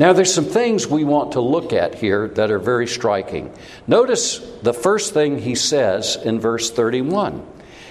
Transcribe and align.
Now, 0.00 0.14
there's 0.14 0.32
some 0.32 0.46
things 0.46 0.86
we 0.86 1.04
want 1.04 1.32
to 1.32 1.42
look 1.42 1.74
at 1.74 1.94
here 1.94 2.28
that 2.28 2.50
are 2.50 2.58
very 2.58 2.86
striking. 2.86 3.52
Notice 3.86 4.38
the 4.62 4.72
first 4.72 5.12
thing 5.12 5.38
he 5.38 5.54
says 5.54 6.16
in 6.16 6.40
verse 6.40 6.70
31. 6.70 7.46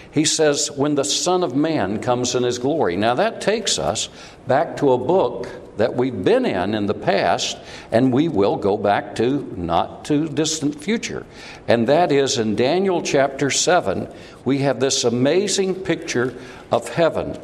He 0.09 0.25
says, 0.25 0.71
When 0.71 0.95
the 0.95 1.03
Son 1.03 1.43
of 1.43 1.55
Man 1.55 2.01
comes 2.01 2.33
in 2.33 2.41
his 2.41 2.57
glory. 2.57 2.97
Now, 2.97 3.13
that 3.13 3.41
takes 3.41 3.77
us 3.77 4.09
back 4.47 4.77
to 4.77 4.93
a 4.93 4.97
book 4.97 5.47
that 5.77 5.95
we've 5.95 6.23
been 6.23 6.47
in 6.47 6.73
in 6.73 6.87
the 6.87 6.95
past, 6.95 7.59
and 7.91 8.11
we 8.11 8.27
will 8.27 8.55
go 8.55 8.75
back 8.75 9.13
to 9.17 9.53
not 9.55 10.03
too 10.03 10.27
distant 10.27 10.81
future. 10.81 11.27
And 11.67 11.85
that 11.89 12.11
is 12.11 12.39
in 12.39 12.55
Daniel 12.55 13.03
chapter 13.03 13.51
7, 13.51 14.11
we 14.45 14.57
have 14.59 14.79
this 14.79 15.03
amazing 15.03 15.75
picture 15.75 16.35
of 16.71 16.89
heaven. 16.89 17.35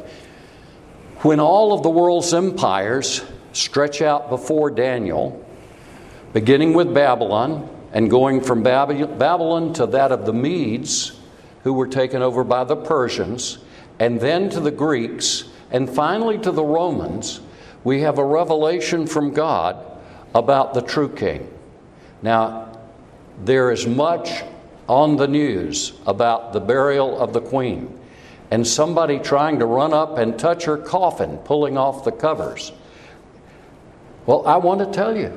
When 1.18 1.38
all 1.38 1.72
of 1.72 1.84
the 1.84 1.88
world's 1.88 2.34
empires 2.34 3.24
stretch 3.56 4.02
out 4.02 4.28
before 4.28 4.70
Daniel, 4.70 5.44
beginning 6.32 6.74
with 6.74 6.92
Babylon 6.92 7.68
and 7.92 8.10
going 8.10 8.40
from 8.40 8.62
Babylon 8.62 9.72
to 9.74 9.86
that 9.86 10.12
of 10.12 10.26
the 10.26 10.32
Medes, 10.32 11.18
who 11.62 11.72
were 11.72 11.86
taken 11.86 12.22
over 12.22 12.44
by 12.44 12.64
the 12.64 12.76
Persians, 12.76 13.58
and 13.98 14.20
then 14.20 14.50
to 14.50 14.60
the 14.60 14.70
Greeks, 14.70 15.44
and 15.70 15.88
finally 15.88 16.38
to 16.38 16.52
the 16.52 16.62
Romans, 16.62 17.40
we 17.82 18.02
have 18.02 18.18
a 18.18 18.24
revelation 18.24 19.06
from 19.06 19.32
God 19.32 19.82
about 20.34 20.74
the 20.74 20.82
true 20.82 21.08
king. 21.08 21.50
Now, 22.20 22.78
there 23.44 23.70
is 23.70 23.86
much 23.86 24.42
on 24.88 25.16
the 25.16 25.28
news 25.28 25.92
about 26.06 26.52
the 26.52 26.60
burial 26.60 27.18
of 27.18 27.32
the 27.32 27.40
queen 27.40 27.98
and 28.50 28.66
somebody 28.66 29.18
trying 29.18 29.58
to 29.58 29.66
run 29.66 29.92
up 29.92 30.18
and 30.18 30.38
touch 30.38 30.64
her 30.64 30.76
coffin, 30.76 31.38
pulling 31.38 31.76
off 31.76 32.04
the 32.04 32.12
covers. 32.12 32.72
Well, 34.26 34.46
I 34.46 34.56
want 34.56 34.80
to 34.80 34.86
tell 34.86 35.16
you, 35.16 35.32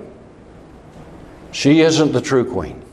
she 1.51 1.81
isn't 1.81 2.11
the 2.11 2.21
true 2.21 2.51
queen. 2.51 2.83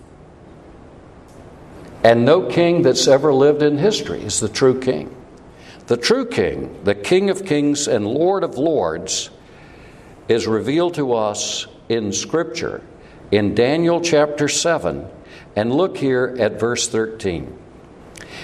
And 2.04 2.24
no 2.24 2.46
king 2.46 2.82
that's 2.82 3.08
ever 3.08 3.34
lived 3.34 3.62
in 3.62 3.78
history 3.78 4.20
is 4.20 4.38
the 4.38 4.48
true 4.48 4.78
king. 4.80 5.14
The 5.86 5.96
true 5.96 6.26
king, 6.26 6.82
the 6.84 6.94
King 6.94 7.30
of 7.30 7.44
kings 7.44 7.86
and 7.86 8.06
Lord 8.06 8.42
of 8.42 8.58
lords, 8.58 9.30
is 10.28 10.46
revealed 10.46 10.94
to 10.94 11.14
us 11.14 11.66
in 11.88 12.12
Scripture 12.12 12.82
in 13.30 13.54
Daniel 13.54 14.00
chapter 14.00 14.48
7. 14.48 15.08
And 15.54 15.72
look 15.72 15.96
here 15.96 16.36
at 16.38 16.58
verse 16.58 16.88
13. 16.88 17.56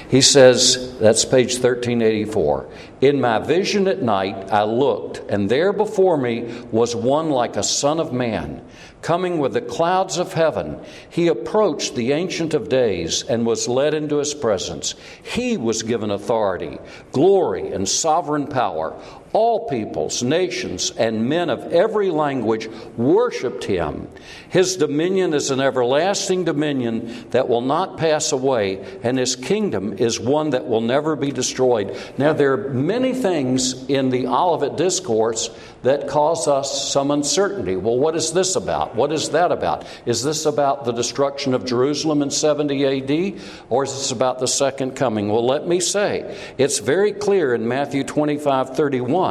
He 0.09 0.21
says, 0.21 0.99
that's 0.99 1.25
page 1.25 1.55
1384. 1.55 2.69
In 3.01 3.21
my 3.21 3.39
vision 3.39 3.89
at 3.89 4.03
night 4.03 4.51
I 4.51 4.65
looked, 4.65 5.19
and 5.31 5.49
there 5.49 5.73
before 5.73 6.17
me 6.17 6.43
was 6.71 6.95
one 6.95 7.31
like 7.31 7.57
a 7.57 7.63
son 7.63 8.01
of 8.01 8.13
man 8.13 8.63
Coming 9.03 9.41
with 9.41 9.55
the 9.55 9.61
clouds 9.61 10.17
of 10.17 10.33
heaven, 10.33 10.79
he 11.11 11.27
approached 11.27 11.97
the 11.97 12.13
Ancient 12.13 12.55
of 12.55 12.69
Days 12.69 13.25
and 13.25 13.45
was 13.45 13.67
led 13.67 13.95
into 13.95 14.19
his 14.19 14.33
presence. 14.33 14.95
He 15.25 15.57
was 15.57 15.83
given 15.83 16.13
authority, 16.13 16.79
glory, 17.11 17.73
and 17.73 17.89
sovereign 17.89 18.47
power. 18.47 18.97
All 19.33 19.67
peoples, 19.67 20.23
nations, 20.23 20.91
and 20.91 21.29
men 21.29 21.49
of 21.49 21.73
every 21.73 22.11
language 22.11 22.69
worshiped 22.99 23.65
him. 23.65 24.09
His 24.51 24.77
dominion 24.77 25.33
is 25.33 25.51
an 25.51 25.61
everlasting 25.61 26.45
dominion 26.45 27.31
that 27.31 27.49
will 27.49 27.63
not 27.63 27.97
pass 27.97 28.33
away, 28.33 28.85
and 29.03 29.19
his 29.19 29.35
kingdom 29.35 29.95
is 29.95 30.21
one 30.21 30.51
that 30.51 30.67
will 30.69 30.83
never 30.83 31.17
be 31.17 31.33
destroyed. 31.33 31.97
Now, 32.19 32.35
there 32.35 32.53
are 32.53 32.69
many 32.71 33.15
things 33.15 33.89
in 33.89 34.11
the 34.11 34.27
Olivet 34.27 34.77
Discourse 34.77 35.49
that 35.83 36.09
cause 36.09 36.47
us 36.47 36.93
some 36.93 37.11
uncertainty. 37.11 37.77
Well, 37.77 37.99
what 37.99 38.15
is 38.15 38.33
this 38.33 38.55
about? 38.55 38.95
What 38.95 39.13
is 39.13 39.31
that 39.31 39.51
about? 39.51 39.87
Is 40.07 40.23
this 40.23 40.47
about 40.47 40.85
the 40.85 40.93
destruction 40.93 41.55
of 41.55 41.65
Jerusalem 41.65 42.23
in 42.23 42.31
70 42.31 42.85
AD, 42.85 43.41
or 43.71 43.85
is 43.85 43.93
this 43.93 44.13
about 44.13 44.39
the 44.39 44.47
second 44.47 44.95
coming? 44.95 45.29
Well, 45.29 45.47
let 45.47 45.67
me 45.67 45.81
say, 45.81 46.39
it's 46.59 46.79
very 46.79 47.13
clear 47.13 47.55
in 47.55 47.67
Matthew 47.67 48.05
25 48.05 48.77
31. 48.77 49.22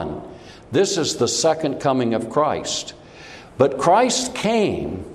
This 0.72 0.98
is 0.98 1.18
the 1.18 1.28
second 1.28 1.80
coming 1.80 2.14
of 2.14 2.30
Christ. 2.30 2.94
But 3.58 3.78
Christ 3.78 4.34
came 4.34 5.06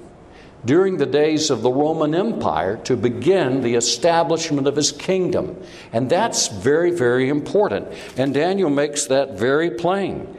during 0.65 0.97
the 0.97 1.07
days 1.07 1.51
of 1.51 1.63
the 1.63 1.71
Roman 1.71 2.15
Empire 2.15 2.77
to 2.85 2.97
begin 2.97 3.63
the 3.63 3.77
establishment 3.77 4.67
of 4.67 4.77
his 4.77 4.93
kingdom. 4.93 5.63
And 5.93 6.11
that's 6.11 6.49
very, 6.49 6.91
very 6.91 7.29
important. 7.29 7.89
And 8.17 8.35
Daniel 8.35 8.69
makes 8.69 9.07
that 9.07 9.39
very 9.39 9.71
plain. 9.71 10.37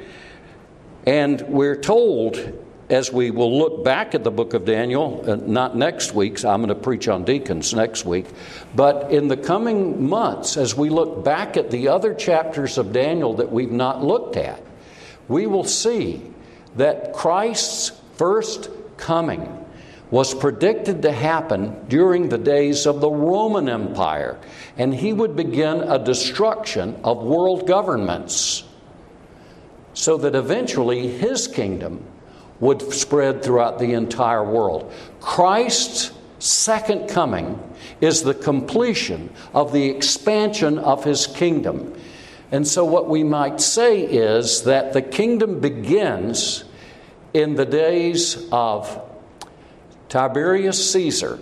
And 1.06 1.42
we're 1.44 1.80
told, 1.80 2.36
as 2.90 3.12
we 3.12 3.32
will 3.32 3.58
look 3.58 3.84
back 3.84 4.16
at 4.16 4.24
the 4.24 4.32
book 4.32 4.54
of 4.54 4.64
Daniel, 4.64 5.24
uh, 5.28 5.36
not 5.36 5.76
next 5.76 6.14
week, 6.14 6.38
so 6.38 6.50
I'm 6.50 6.62
going 6.62 6.70
to 6.70 6.76
preach 6.76 7.08
on 7.08 7.26
deacons 7.26 7.74
next 7.74 8.06
week, 8.06 8.28
but 8.76 9.12
in 9.12 9.28
the 9.28 9.36
coming 9.36 10.08
months, 10.08 10.56
as 10.56 10.76
we 10.76 10.90
look 10.90 11.24
back 11.24 11.58
at 11.58 11.70
the 11.70 11.90
other 11.90 12.14
chapters 12.14 12.78
of 12.78 12.94
Daniel 12.94 13.36
that 13.36 13.52
we've 13.52 13.72
not 13.72 14.04
looked 14.04 14.38
at, 14.38 14.62
we 15.28 15.48
will 15.48 15.66
see 15.66 16.22
that 16.78 17.14
Christ's 17.14 17.92
first 18.16 18.70
coming 18.96 19.66
was 20.10 20.34
predicted 20.34 21.02
to 21.02 21.12
happen 21.12 21.86
during 21.90 22.30
the 22.30 22.38
days 22.38 22.86
of 22.86 23.02
the 23.02 23.10
Roman 23.10 23.68
Empire, 23.68 24.40
and 24.78 24.96
he 24.96 25.12
would 25.12 25.36
begin 25.36 25.82
a 25.82 26.00
destruction 26.00 26.98
of 27.04 27.22
world 27.22 27.68
governments 27.68 28.64
so 29.94 30.16
that 30.18 30.36
eventually 30.36 31.10
his 31.10 31.50
kingdom 31.50 32.06
would 32.60 32.82
spread 32.94 33.44
throughout 33.44 33.80
the 33.80 33.94
entire 33.94 34.44
world. 34.44 34.92
Christ's 35.22 36.12
second 36.40 37.10
coming 37.10 37.62
is 38.02 38.24
the 38.24 38.34
completion 38.34 39.30
of 39.54 39.74
the 39.74 39.90
expansion 39.90 40.78
of 40.80 41.04
his 41.04 41.28
kingdom. 41.28 41.94
And 42.52 42.68
so, 42.68 42.86
what 42.86 43.10
we 43.10 43.24
might 43.24 43.60
say 43.60 44.02
is 44.02 44.64
that 44.64 44.94
the 44.94 45.02
kingdom 45.02 45.60
begins 45.60 46.64
in 47.34 47.56
the 47.56 47.66
days 47.66 48.48
of 48.52 49.02
Tiberius 50.10 50.92
Caesar, 50.94 51.40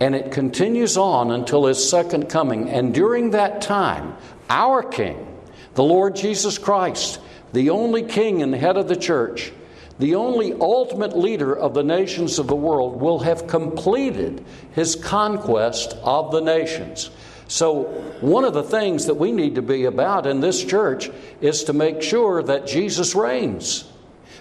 and 0.00 0.14
it 0.14 0.32
continues 0.32 0.96
on 0.96 1.30
until 1.30 1.66
his 1.66 1.88
second 1.88 2.28
coming. 2.28 2.68
And 2.68 2.92
during 2.92 3.30
that 3.30 3.62
time, 3.62 4.16
our 4.50 4.82
King, 4.82 5.26
the 5.74 5.84
Lord 5.84 6.16
Jesus 6.16 6.58
Christ, 6.58 7.20
the 7.52 7.70
only 7.70 8.02
king 8.02 8.42
and 8.42 8.52
head 8.52 8.76
of 8.76 8.88
the 8.88 8.96
church, 8.96 9.52
the 9.98 10.14
only 10.14 10.52
ultimate 10.54 11.16
leader 11.16 11.56
of 11.56 11.74
the 11.74 11.82
nations 11.82 12.38
of 12.38 12.46
the 12.46 12.56
world, 12.56 13.00
will 13.00 13.20
have 13.20 13.46
completed 13.46 14.44
his 14.72 14.96
conquest 14.96 15.96
of 16.02 16.32
the 16.32 16.40
nations. 16.40 17.10
So, 17.46 17.82
one 18.20 18.44
of 18.44 18.54
the 18.54 18.62
things 18.62 19.06
that 19.06 19.14
we 19.14 19.30
need 19.30 19.56
to 19.56 19.62
be 19.62 19.84
about 19.84 20.26
in 20.26 20.40
this 20.40 20.64
church 20.64 21.10
is 21.40 21.64
to 21.64 21.72
make 21.72 22.02
sure 22.02 22.42
that 22.42 22.66
Jesus 22.66 23.14
reigns. 23.14 23.84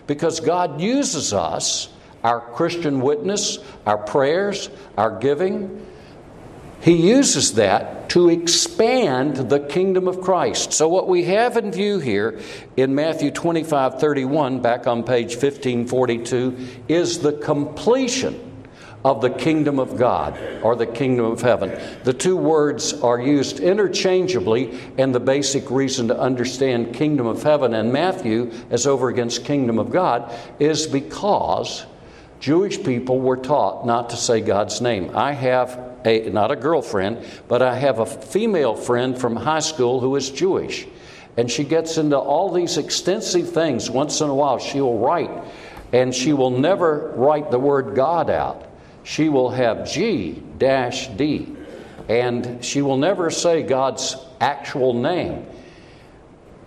Because 0.07 0.39
God 0.39 0.81
uses 0.81 1.33
us, 1.33 1.89
our 2.23 2.39
Christian 2.39 3.01
witness, 3.01 3.59
our 3.85 3.97
prayers, 3.97 4.69
our 4.97 5.19
giving, 5.19 5.85
he 6.83 7.09
uses 7.09 7.53
that 7.53 8.09
to 8.09 8.29
expand 8.29 9.37
the 9.49 9.61
kingdom 9.61 10.05
of 10.05 10.19
Christ. 10.19 10.73
So, 10.73 10.89
what 10.89 11.07
we 11.07 11.23
have 11.23 11.55
in 11.55 11.71
view 11.71 11.99
here 11.99 12.41
in 12.75 12.93
Matthew 12.93 13.31
25 13.31 14.01
31, 14.01 14.61
back 14.61 14.85
on 14.85 15.03
page 15.03 15.31
1542, 15.35 16.83
is 16.89 17.19
the 17.19 17.31
completion 17.31 18.51
of 19.05 19.21
the 19.21 19.29
kingdom 19.29 19.79
of 19.79 19.97
God 19.97 20.37
or 20.61 20.75
the 20.75 20.85
kingdom 20.85 21.25
of 21.25 21.41
heaven. 21.41 21.79
The 22.03 22.13
two 22.13 22.35
words 22.35 22.93
are 23.01 23.19
used 23.19 23.61
interchangeably, 23.61 24.77
and 24.97 25.15
the 25.15 25.21
basic 25.21 25.71
reason 25.71 26.09
to 26.09 26.19
understand 26.19 26.93
kingdom 26.93 27.27
of 27.27 27.43
heaven 27.43 27.73
and 27.73 27.93
Matthew 27.93 28.51
as 28.69 28.85
over 28.85 29.07
against 29.07 29.45
kingdom 29.45 29.79
of 29.79 29.89
God 29.89 30.33
is 30.59 30.85
because 30.85 31.85
Jewish 32.41 32.83
people 32.83 33.21
were 33.21 33.37
taught 33.37 33.85
not 33.85 34.09
to 34.09 34.17
say 34.17 34.41
God's 34.41 34.81
name. 34.81 35.11
I 35.15 35.31
have 35.31 35.92
a, 36.05 36.29
not 36.29 36.51
a 36.51 36.55
girlfriend, 36.55 37.25
but 37.47 37.61
I 37.61 37.75
have 37.75 37.99
a 37.99 38.05
female 38.05 38.75
friend 38.75 39.17
from 39.17 39.35
high 39.35 39.59
school 39.59 39.99
who 39.99 40.15
is 40.15 40.29
Jewish. 40.29 40.87
And 41.37 41.49
she 41.49 41.63
gets 41.63 41.97
into 41.97 42.17
all 42.17 42.51
these 42.51 42.77
extensive 42.77 43.51
things. 43.51 43.89
Once 43.89 44.21
in 44.21 44.29
a 44.29 44.35
while, 44.35 44.59
she 44.59 44.81
will 44.81 44.99
write, 44.99 45.31
and 45.91 46.13
she 46.13 46.33
will 46.33 46.51
never 46.51 47.11
write 47.15 47.49
the 47.49 47.59
word 47.59 47.95
God 47.95 48.29
out. 48.29 48.69
She 49.03 49.29
will 49.29 49.49
have 49.49 49.89
G 49.89 50.43
dash 50.57 51.07
D, 51.07 51.55
and 52.07 52.63
she 52.63 52.81
will 52.81 52.97
never 52.97 53.29
say 53.31 53.63
God's 53.63 54.15
actual 54.39 54.93
name. 54.93 55.45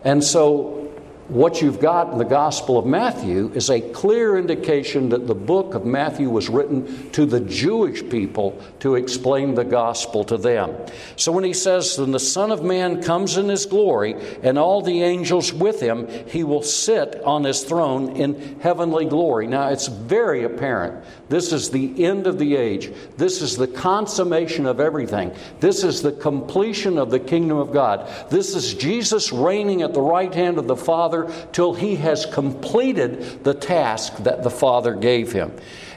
And 0.02 0.22
so 0.22 0.85
what 1.28 1.60
you've 1.60 1.80
got 1.80 2.12
in 2.12 2.18
the 2.18 2.24
Gospel 2.24 2.78
of 2.78 2.86
Matthew 2.86 3.50
is 3.54 3.68
a 3.68 3.80
clear 3.80 4.38
indication 4.38 5.08
that 5.08 5.26
the 5.26 5.34
book 5.34 5.74
of 5.74 5.84
Matthew 5.84 6.30
was 6.30 6.48
written 6.48 7.10
to 7.10 7.26
the 7.26 7.40
Jewish 7.40 8.08
people 8.08 8.62
to 8.80 8.94
explain 8.94 9.54
the 9.54 9.64
gospel 9.64 10.22
to 10.24 10.36
them. 10.36 10.76
So 11.16 11.32
when 11.32 11.42
he 11.42 11.52
says, 11.52 11.96
Then 11.96 12.12
the 12.12 12.20
Son 12.20 12.52
of 12.52 12.62
Man 12.62 13.02
comes 13.02 13.38
in 13.38 13.48
his 13.48 13.66
glory 13.66 14.14
and 14.42 14.56
all 14.56 14.82
the 14.82 15.02
angels 15.02 15.52
with 15.52 15.80
him, 15.80 16.06
he 16.28 16.44
will 16.44 16.62
sit 16.62 17.20
on 17.24 17.42
his 17.42 17.64
throne 17.64 18.16
in 18.16 18.60
heavenly 18.60 19.06
glory. 19.06 19.48
Now 19.48 19.68
it's 19.68 19.88
very 19.88 20.44
apparent. 20.44 21.04
This 21.28 21.52
is 21.52 21.70
the 21.70 22.04
end 22.04 22.28
of 22.28 22.38
the 22.38 22.54
age. 22.54 22.92
This 23.16 23.42
is 23.42 23.56
the 23.56 23.66
consummation 23.66 24.64
of 24.64 24.78
everything. 24.78 25.34
This 25.58 25.82
is 25.82 26.02
the 26.02 26.12
completion 26.12 26.98
of 26.98 27.10
the 27.10 27.18
kingdom 27.18 27.58
of 27.58 27.72
God. 27.72 28.08
This 28.30 28.54
is 28.54 28.74
Jesus 28.74 29.32
reigning 29.32 29.82
at 29.82 29.92
the 29.92 30.00
right 30.00 30.32
hand 30.32 30.58
of 30.58 30.68
the 30.68 30.76
Father 30.76 31.15
Father 31.24 31.46
till 31.52 31.74
he 31.74 31.96
has 31.96 32.26
completed 32.26 33.44
the 33.44 33.54
task 33.54 34.16
that 34.18 34.42
the 34.42 34.50
Father 34.50 34.94
gave 34.94 35.32
him. 35.32 35.52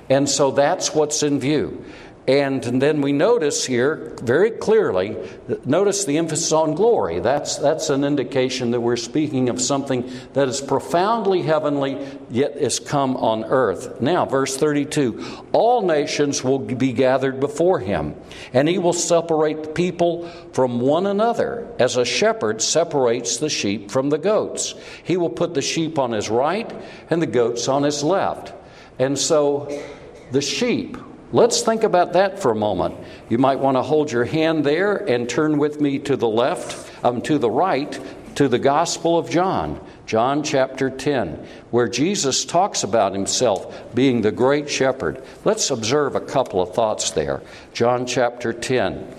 And 0.09 0.27
so 0.27 0.51
that's 0.51 0.93
what's 0.93 1.23
in 1.23 1.39
view. 1.39 1.85
And, 2.29 2.61
then 2.61 3.01
we 3.01 3.11
notice 3.11 3.65
here 3.65 4.13
very 4.21 4.51
clearly, 4.51 5.17
notice 5.65 6.05
the 6.05 6.19
emphasis 6.19 6.51
on 6.51 6.75
glory. 6.75 7.21
That's, 7.21 7.55
that's 7.55 7.89
an 7.89 8.03
indication 8.03 8.69
that 8.69 8.81
we're 8.81 8.97
speaking 8.97 9.49
of 9.49 9.59
something 9.59 10.07
that 10.33 10.47
is 10.47 10.61
profoundly 10.61 11.41
heavenly, 11.41 11.97
yet 12.29 12.55
is 12.55 12.79
come 12.79 13.17
on 13.17 13.45
earth. 13.45 13.99
Now, 13.99 14.27
verse 14.27 14.55
32 14.55 15.47
All 15.53 15.81
nations 15.81 16.43
will 16.43 16.59
be 16.59 16.93
gathered 16.93 17.39
before 17.39 17.79
him, 17.79 18.13
and 18.53 18.69
he 18.69 18.77
will 18.77 18.93
separate 18.93 19.63
the 19.63 19.69
people 19.69 20.29
from 20.53 20.81
one 20.81 21.07
another, 21.07 21.67
as 21.79 21.97
a 21.97 22.05
shepherd 22.05 22.61
separates 22.61 23.37
the 23.37 23.49
sheep 23.49 23.89
from 23.89 24.11
the 24.11 24.19
goats. 24.19 24.75
He 25.03 25.17
will 25.17 25.31
put 25.31 25.55
the 25.55 25.63
sheep 25.63 25.97
on 25.97 26.11
his 26.11 26.29
right 26.29 26.71
and 27.09 27.23
the 27.23 27.27
goats 27.27 27.67
on 27.67 27.81
his 27.81 28.03
left. 28.03 28.53
And 28.99 29.17
so 29.17 29.83
the 30.31 30.41
sheep 30.41 30.95
Let's 31.31 31.61
think 31.61 31.83
about 31.83 32.13
that 32.13 32.39
for 32.39 32.49
a 32.51 32.55
moment. 32.55 32.95
You 33.29 33.37
might 33.37 33.59
want 33.59 33.77
to 33.77 33.83
hold 33.83 34.11
your 34.11 34.25
hand 34.25 34.65
there 34.65 34.95
and 34.95 35.29
turn 35.29 35.59
with 35.59 35.79
me 35.79 35.99
to 35.99 36.15
the 36.15 36.27
left, 36.27 36.91
um, 37.03 37.21
to 37.23 37.37
the 37.37 37.51
right, 37.51 37.99
to 38.35 38.47
the 38.47 38.57
Gospel 38.57 39.17
of 39.17 39.29
John, 39.29 39.85
John 40.07 40.41
chapter 40.43 40.89
10, 40.89 41.45
where 41.69 41.87
Jesus 41.87 42.43
talks 42.45 42.81
about 42.83 43.13
himself 43.13 43.93
being 43.93 44.21
the 44.21 44.31
great 44.31 44.67
shepherd. 44.69 45.21
Let's 45.45 45.69
observe 45.69 46.15
a 46.15 46.21
couple 46.21 46.61
of 46.61 46.73
thoughts 46.73 47.11
there. 47.11 47.43
John 47.73 48.07
chapter 48.07 48.53
10, 48.53 49.13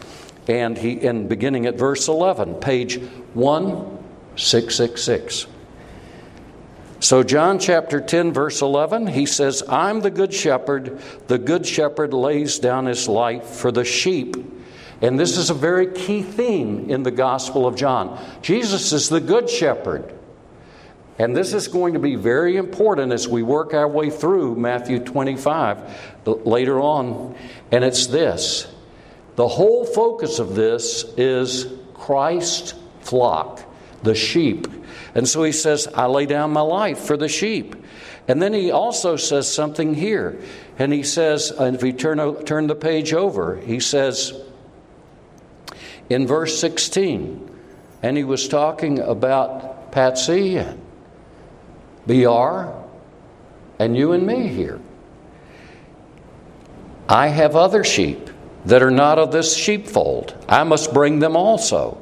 and 0.48 0.76
he, 0.76 0.92
in 0.92 1.28
beginning 1.28 1.66
at 1.66 1.76
verse 1.76 2.08
11, 2.08 2.54
page 2.54 2.98
1666. 3.34 5.46
So, 7.00 7.22
John 7.22 7.58
chapter 7.58 7.98
10, 7.98 8.34
verse 8.34 8.60
11, 8.60 9.06
he 9.06 9.24
says, 9.24 9.62
I'm 9.68 10.02
the 10.02 10.10
good 10.10 10.34
shepherd. 10.34 11.00
The 11.28 11.38
good 11.38 11.64
shepherd 11.66 12.12
lays 12.12 12.58
down 12.58 12.84
his 12.84 13.08
life 13.08 13.44
for 13.44 13.72
the 13.72 13.84
sheep. 13.84 14.36
And 15.00 15.18
this 15.18 15.38
is 15.38 15.48
a 15.48 15.54
very 15.54 15.86
key 15.86 16.22
theme 16.22 16.90
in 16.90 17.02
the 17.02 17.10
Gospel 17.10 17.66
of 17.66 17.74
John. 17.74 18.22
Jesus 18.42 18.92
is 18.92 19.08
the 19.08 19.20
good 19.20 19.48
shepherd. 19.48 20.14
And 21.18 21.34
this 21.34 21.54
is 21.54 21.68
going 21.68 21.94
to 21.94 21.98
be 21.98 22.16
very 22.16 22.58
important 22.58 23.12
as 23.12 23.26
we 23.26 23.42
work 23.42 23.72
our 23.72 23.88
way 23.88 24.10
through 24.10 24.56
Matthew 24.56 24.98
25 24.98 26.26
later 26.26 26.80
on. 26.80 27.34
And 27.72 27.82
it's 27.82 28.08
this 28.08 28.68
the 29.36 29.48
whole 29.48 29.86
focus 29.86 30.38
of 30.38 30.54
this 30.54 31.04
is 31.16 31.66
Christ's 31.94 32.74
flock, 33.00 33.62
the 34.02 34.14
sheep. 34.14 34.66
And 35.14 35.28
so 35.28 35.42
he 35.42 35.52
says, 35.52 35.88
I 35.88 36.06
lay 36.06 36.26
down 36.26 36.52
my 36.52 36.60
life 36.60 36.98
for 36.98 37.16
the 37.16 37.28
sheep. 37.28 37.76
And 38.28 38.40
then 38.40 38.52
he 38.52 38.70
also 38.70 39.16
says 39.16 39.52
something 39.52 39.94
here. 39.94 40.40
And 40.78 40.92
he 40.92 41.02
says, 41.02 41.50
and 41.50 41.76
if 41.76 41.82
you 41.82 41.92
turn, 41.92 42.44
turn 42.44 42.66
the 42.66 42.74
page 42.74 43.12
over, 43.12 43.56
he 43.56 43.80
says 43.80 44.32
in 46.08 46.26
verse 46.26 46.58
16, 46.58 47.50
and 48.02 48.16
he 48.16 48.24
was 48.24 48.48
talking 48.48 48.98
about 48.98 49.92
Patsy 49.92 50.56
and 50.56 50.80
BR 52.06 52.66
and 53.78 53.96
you 53.96 54.12
and 54.12 54.26
me 54.26 54.48
here. 54.48 54.80
I 57.08 57.28
have 57.28 57.56
other 57.56 57.82
sheep 57.82 58.30
that 58.66 58.82
are 58.82 58.90
not 58.90 59.18
of 59.18 59.32
this 59.32 59.56
sheepfold. 59.56 60.36
I 60.48 60.64
must 60.64 60.94
bring 60.94 61.18
them 61.18 61.34
also. 61.34 61.99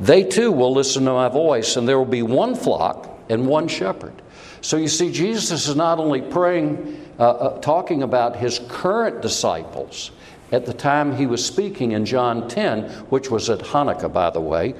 They 0.00 0.22
too 0.22 0.52
will 0.52 0.72
listen 0.72 1.04
to 1.06 1.12
my 1.12 1.28
voice, 1.28 1.76
and 1.76 1.88
there 1.88 1.98
will 1.98 2.04
be 2.04 2.22
one 2.22 2.54
flock 2.54 3.08
and 3.28 3.46
one 3.46 3.68
shepherd. 3.68 4.14
So 4.60 4.76
you 4.76 4.88
see, 4.88 5.10
Jesus 5.10 5.68
is 5.68 5.76
not 5.76 5.98
only 5.98 6.22
praying, 6.22 7.04
uh, 7.18 7.30
uh, 7.30 7.60
talking 7.60 8.02
about 8.02 8.36
his 8.36 8.60
current 8.68 9.22
disciples 9.22 10.10
at 10.52 10.66
the 10.66 10.72
time 10.72 11.16
he 11.16 11.26
was 11.26 11.44
speaking 11.44 11.92
in 11.92 12.04
John 12.04 12.48
10, 12.48 12.84
which 13.10 13.30
was 13.30 13.50
at 13.50 13.58
Hanukkah, 13.60 14.12
by 14.12 14.30
the 14.30 14.40
way. 14.40 14.74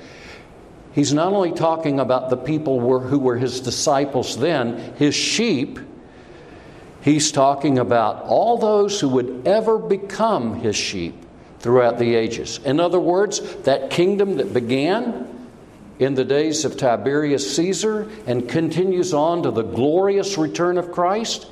He's 0.95 1.13
not 1.13 1.33
only 1.33 1.53
talking 1.53 2.01
about 2.01 2.31
the 2.31 2.37
people 2.37 2.81
were, 2.81 3.01
who 3.01 3.19
were 3.19 3.37
his 3.37 3.61
disciples 3.61 4.37
then, 4.39 4.95
his 4.97 5.15
sheep, 5.15 5.79
he's 7.03 7.31
talking 7.31 7.79
about 7.79 8.23
all 8.23 8.57
those 8.57 9.01
who 9.01 9.09
would 9.11 9.47
ever 9.47 9.79
become 9.79 10.61
his 10.61 10.75
sheep 10.75 11.15
throughout 11.61 11.99
the 11.99 12.15
ages. 12.15 12.61
In 12.65 12.81
other 12.81 13.01
words, 13.01 13.41
that 13.63 13.91
kingdom 13.91 14.37
that 14.37 14.53
began 14.53 15.49
in 15.99 16.15
the 16.15 16.25
days 16.25 16.65
of 16.65 16.77
Tiberius 16.77 17.57
Caesar 17.57 18.09
and 18.27 18.49
continues 18.49 19.13
on 19.13 19.43
to 19.43 19.51
the 19.51 19.63
glorious 19.63 20.39
return 20.39 20.79
of 20.79 20.93
Christ, 20.93 21.49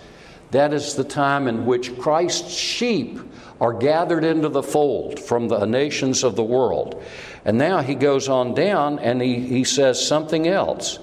that 0.53 0.73
is 0.73 0.95
the 0.95 1.05
time 1.05 1.49
in 1.49 1.67
which 1.67 1.99
Christ's 1.99 2.55
sheep 2.55 3.19
are 3.61 3.73
gathered 3.73 4.25
into 4.25 4.49
the 4.49 4.63
fold 4.63 5.19
from 5.19 5.49
the 5.49 5.65
nations 5.65 6.23
of 6.23 6.37
the 6.37 6.45
world. 6.45 7.03
And 7.45 7.59
now 7.59 7.81
he 7.81 7.95
goes 7.95 8.29
on 8.29 8.55
down 8.55 8.99
and 8.99 9.21
he, 9.21 9.41
he 9.41 9.65
says 9.65 10.05
something 10.05 10.47
else. 10.47 10.99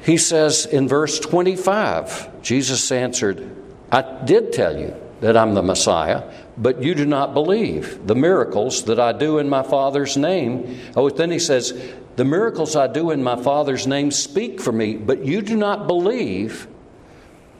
He 0.00 0.18
says 0.18 0.66
in 0.66 0.86
verse 0.86 1.18
25, 1.18 2.42
Jesus 2.42 2.92
answered, 2.92 3.56
I 3.90 4.02
did 4.24 4.52
tell 4.52 4.78
you 4.78 4.94
that 5.20 5.36
I'm 5.36 5.54
the 5.54 5.62
Messiah, 5.62 6.30
but 6.56 6.82
you 6.82 6.94
do 6.94 7.04
not 7.04 7.34
believe 7.34 8.06
the 8.06 8.14
miracles 8.14 8.84
that 8.84 9.00
I 9.00 9.12
do 9.12 9.38
in 9.38 9.48
my 9.48 9.62
Father's 9.62 10.16
name. 10.16 10.78
Oh, 10.96 11.10
then 11.10 11.30
he 11.30 11.38
says, 11.38 11.72
The 12.16 12.24
miracles 12.24 12.76
I 12.76 12.86
do 12.86 13.10
in 13.10 13.22
my 13.22 13.36
Father's 13.36 13.86
name 13.86 14.10
speak 14.10 14.60
for 14.60 14.72
me, 14.72 14.96
but 14.96 15.24
you 15.24 15.42
do 15.42 15.56
not 15.56 15.86
believe 15.86 16.68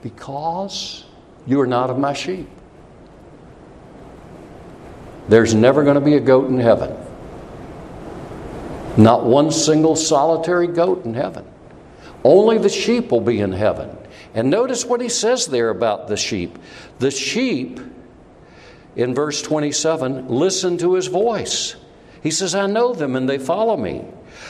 because 0.02 1.04
you 1.46 1.60
are 1.60 1.66
not 1.66 1.90
of 1.90 1.98
my 1.98 2.12
sheep. 2.12 2.48
There's 5.28 5.54
never 5.54 5.82
going 5.82 5.94
to 5.94 6.00
be 6.00 6.14
a 6.14 6.20
goat 6.20 6.48
in 6.48 6.58
heaven. 6.58 6.94
Not 8.96 9.24
one 9.24 9.50
single 9.50 9.96
solitary 9.96 10.68
goat 10.68 11.04
in 11.04 11.14
heaven. 11.14 11.44
Only 12.22 12.58
the 12.58 12.68
sheep 12.68 13.10
will 13.10 13.20
be 13.20 13.40
in 13.40 13.52
heaven. 13.52 13.96
And 14.34 14.50
notice 14.50 14.84
what 14.84 15.00
he 15.00 15.08
says 15.08 15.46
there 15.46 15.70
about 15.70 16.08
the 16.08 16.16
sheep. 16.16 16.58
The 16.98 17.10
sheep 17.10 17.80
in 18.96 19.14
verse 19.14 19.42
27 19.42 20.28
listen 20.28 20.78
to 20.78 20.94
his 20.94 21.06
voice. 21.06 21.76
He 22.22 22.30
says, 22.30 22.54
I 22.54 22.66
know 22.66 22.94
them 22.94 23.16
and 23.16 23.28
they 23.28 23.38
follow 23.38 23.76
me. 23.76 24.04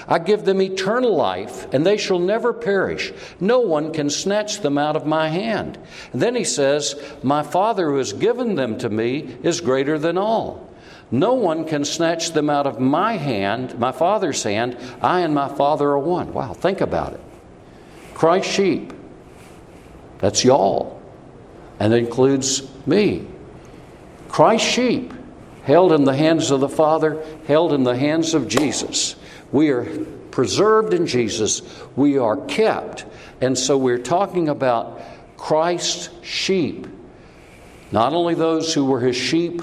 I 0.07 0.19
give 0.19 0.45
them 0.45 0.61
eternal 0.61 1.15
life, 1.15 1.73
and 1.73 1.87
they 1.87 1.97
shall 1.97 2.19
never 2.19 2.53
perish. 2.53 3.13
No 3.41 3.61
one 3.61 3.93
can 3.93 4.11
snatch 4.11 4.61
them 4.61 4.77
out 4.77 4.97
of 4.97 5.07
my 5.07 5.29
hand. 5.29 5.79
And 6.13 6.21
then 6.21 6.35
he 6.35 6.45
says, 6.45 6.95
My 7.23 7.43
Father 7.43 7.91
who 7.91 7.99
has 7.99 8.13
given 8.13 8.55
them 8.55 8.79
to 8.79 8.89
me 8.89 9.37
is 9.43 9.61
greater 9.61 9.99
than 9.99 10.19
all. 10.19 10.69
No 11.11 11.35
one 11.35 11.65
can 11.65 11.85
snatch 11.85 12.33
them 12.33 12.51
out 12.51 12.67
of 12.67 12.81
my 12.81 13.17
hand, 13.17 13.79
my 13.79 13.93
Father's 13.93 14.43
hand. 14.43 14.77
I 15.01 15.21
and 15.21 15.35
my 15.35 15.49
Father 15.49 15.89
are 15.91 15.99
one. 15.99 16.33
Wow, 16.33 16.55
think 16.55 16.81
about 16.81 17.13
it. 17.13 17.21
Christ's 18.15 18.53
sheep, 18.53 18.93
that's 20.19 20.45
y'all, 20.45 21.01
and 21.79 21.93
it 21.93 21.99
includes 21.99 22.63
me. 22.87 23.27
Christ's 24.35 24.69
sheep, 24.69 25.13
held 25.63 25.93
in 25.93 26.03
the 26.03 26.17
hands 26.17 26.51
of 26.51 26.59
the 26.59 26.69
Father, 26.69 27.25
held 27.47 27.73
in 27.73 27.85
the 27.85 27.97
hands 27.97 28.35
of 28.35 28.49
Jesus. 28.49 29.15
We 29.53 29.69
are 29.71 29.85
preserved 30.33 30.93
in 30.93 31.07
Jesus, 31.07 31.63
we 31.95 32.19
are 32.19 32.37
kept. 32.47 33.05
And 33.41 33.57
so 33.57 33.79
we're 33.79 33.97
talking 33.97 34.49
about 34.49 35.01
Christ's 35.37 36.09
sheep, 36.25 36.89
not 37.93 38.13
only 38.13 38.35
those 38.35 38.75
who 38.75 38.87
were 38.87 38.99
his 38.99 39.15
sheep 39.15 39.63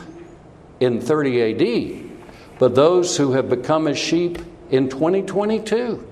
in 0.80 1.01
30 1.01 2.00
AD, 2.00 2.10
but 2.58 2.74
those 2.74 3.18
who 3.18 3.34
have 3.34 3.50
become 3.50 3.88
his 3.88 4.00
sheep 4.00 4.38
in 4.70 4.88
2022 4.88 6.08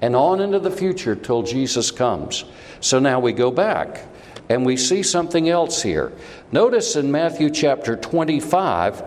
and 0.00 0.14
on 0.14 0.40
into 0.40 0.60
the 0.60 0.70
future 0.70 1.16
till 1.16 1.42
Jesus 1.42 1.90
comes. 1.90 2.44
So 2.78 3.00
now 3.00 3.18
we 3.18 3.32
go 3.32 3.50
back 3.50 4.06
and 4.50 4.66
we 4.66 4.76
see 4.76 5.04
something 5.04 5.48
else 5.48 5.80
here. 5.80 6.12
Notice 6.50 6.96
in 6.96 7.12
Matthew 7.12 7.50
chapter 7.50 7.96
25 7.96 9.00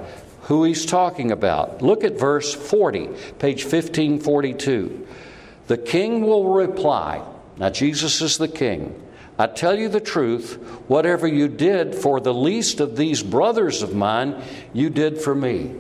who 0.44 0.64
he's 0.64 0.86
talking 0.86 1.32
about. 1.32 1.82
Look 1.82 2.06
at 2.06 2.18
verse 2.18 2.54
40, 2.54 3.08
page 3.40 3.64
1542. 3.64 5.06
The 5.68 5.78
king 5.78 6.22
will 6.22 6.54
reply, 6.54 7.22
now 7.58 7.70
Jesus 7.70 8.22
is 8.22 8.38
the 8.38 8.48
king. 8.48 9.00
I 9.38 9.48
tell 9.48 9.78
you 9.78 9.90
the 9.90 10.00
truth, 10.00 10.56
whatever 10.88 11.28
you 11.28 11.50
did 11.50 11.94
for 11.94 12.22
the 12.22 12.34
least 12.34 12.80
of 12.80 12.96
these 12.96 13.22
brothers 13.22 13.82
of 13.82 13.94
mine, 13.94 14.42
you 14.72 14.90
did 14.90 15.18
for 15.18 15.36
me. 15.36 15.76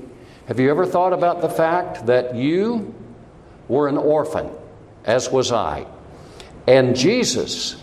Have 0.47 0.59
you 0.59 0.71
ever 0.71 0.85
thought 0.85 1.13
about 1.13 1.39
the 1.39 1.49
fact 1.49 2.07
that 2.07 2.35
you 2.35 2.93
were 3.69 3.87
an 3.87 3.97
orphan, 3.97 4.49
as 5.05 5.29
was 5.29 5.53
I? 5.53 5.85
And 6.67 6.97
Jesus 6.97 7.81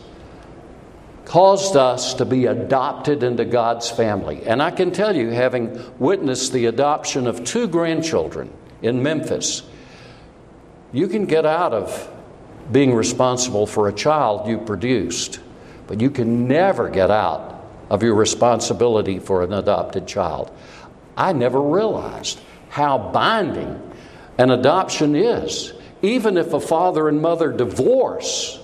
caused 1.30 1.76
us 1.76 2.14
to 2.14 2.24
be 2.24 2.46
adopted 2.46 3.22
into 3.22 3.44
God's 3.44 3.88
family. 3.88 4.42
And 4.46 4.60
I 4.60 4.72
can 4.72 4.90
tell 4.90 5.14
you, 5.14 5.28
having 5.28 5.80
witnessed 6.00 6.52
the 6.52 6.66
adoption 6.66 7.28
of 7.28 7.44
two 7.44 7.68
grandchildren 7.68 8.52
in 8.82 9.00
Memphis, 9.00 9.62
you 10.90 11.06
can 11.06 11.26
get 11.26 11.46
out 11.46 11.72
of 11.72 12.10
being 12.72 12.92
responsible 12.92 13.68
for 13.68 13.88
a 13.88 13.92
child 13.92 14.48
you 14.48 14.58
produced, 14.58 15.38
but 15.86 16.00
you 16.00 16.10
can 16.10 16.48
never 16.48 16.90
get 16.90 17.12
out 17.12 17.64
of 17.90 18.02
your 18.02 18.16
responsibility 18.16 19.20
for 19.20 19.44
an 19.44 19.52
adopted 19.52 20.08
child. 20.08 20.50
I 21.16 21.32
never 21.32 21.60
realized 21.62 22.40
how 22.70 22.98
binding 22.98 23.80
an 24.36 24.50
adoption 24.50 25.14
is. 25.14 25.74
Even 26.02 26.36
if 26.36 26.54
a 26.54 26.60
father 26.60 27.08
and 27.08 27.22
mother 27.22 27.52
divorce, 27.52 28.59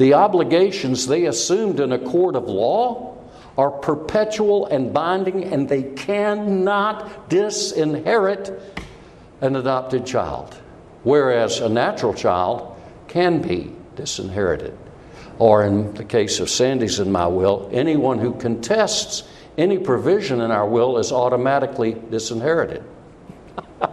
the 0.00 0.14
obligations 0.14 1.06
they 1.06 1.26
assumed 1.26 1.78
in 1.78 1.92
a 1.92 1.98
court 1.98 2.34
of 2.34 2.48
law 2.48 3.18
are 3.58 3.70
perpetual 3.70 4.64
and 4.68 4.94
binding, 4.94 5.44
and 5.44 5.68
they 5.68 5.82
cannot 5.82 7.28
disinherit 7.28 8.58
an 9.42 9.56
adopted 9.56 10.06
child, 10.06 10.58
whereas 11.02 11.60
a 11.60 11.68
natural 11.68 12.14
child 12.14 12.80
can 13.08 13.42
be 13.42 13.70
disinherited. 13.94 14.74
Or, 15.38 15.66
in 15.66 15.92
the 15.92 16.04
case 16.04 16.40
of 16.40 16.48
Sandy's 16.48 16.98
in 16.98 17.12
my 17.12 17.26
will, 17.26 17.68
anyone 17.70 18.18
who 18.18 18.32
contests 18.32 19.24
any 19.58 19.76
provision 19.76 20.40
in 20.40 20.50
our 20.50 20.66
will 20.66 20.96
is 20.96 21.12
automatically 21.12 21.94
disinherited. 22.10 22.82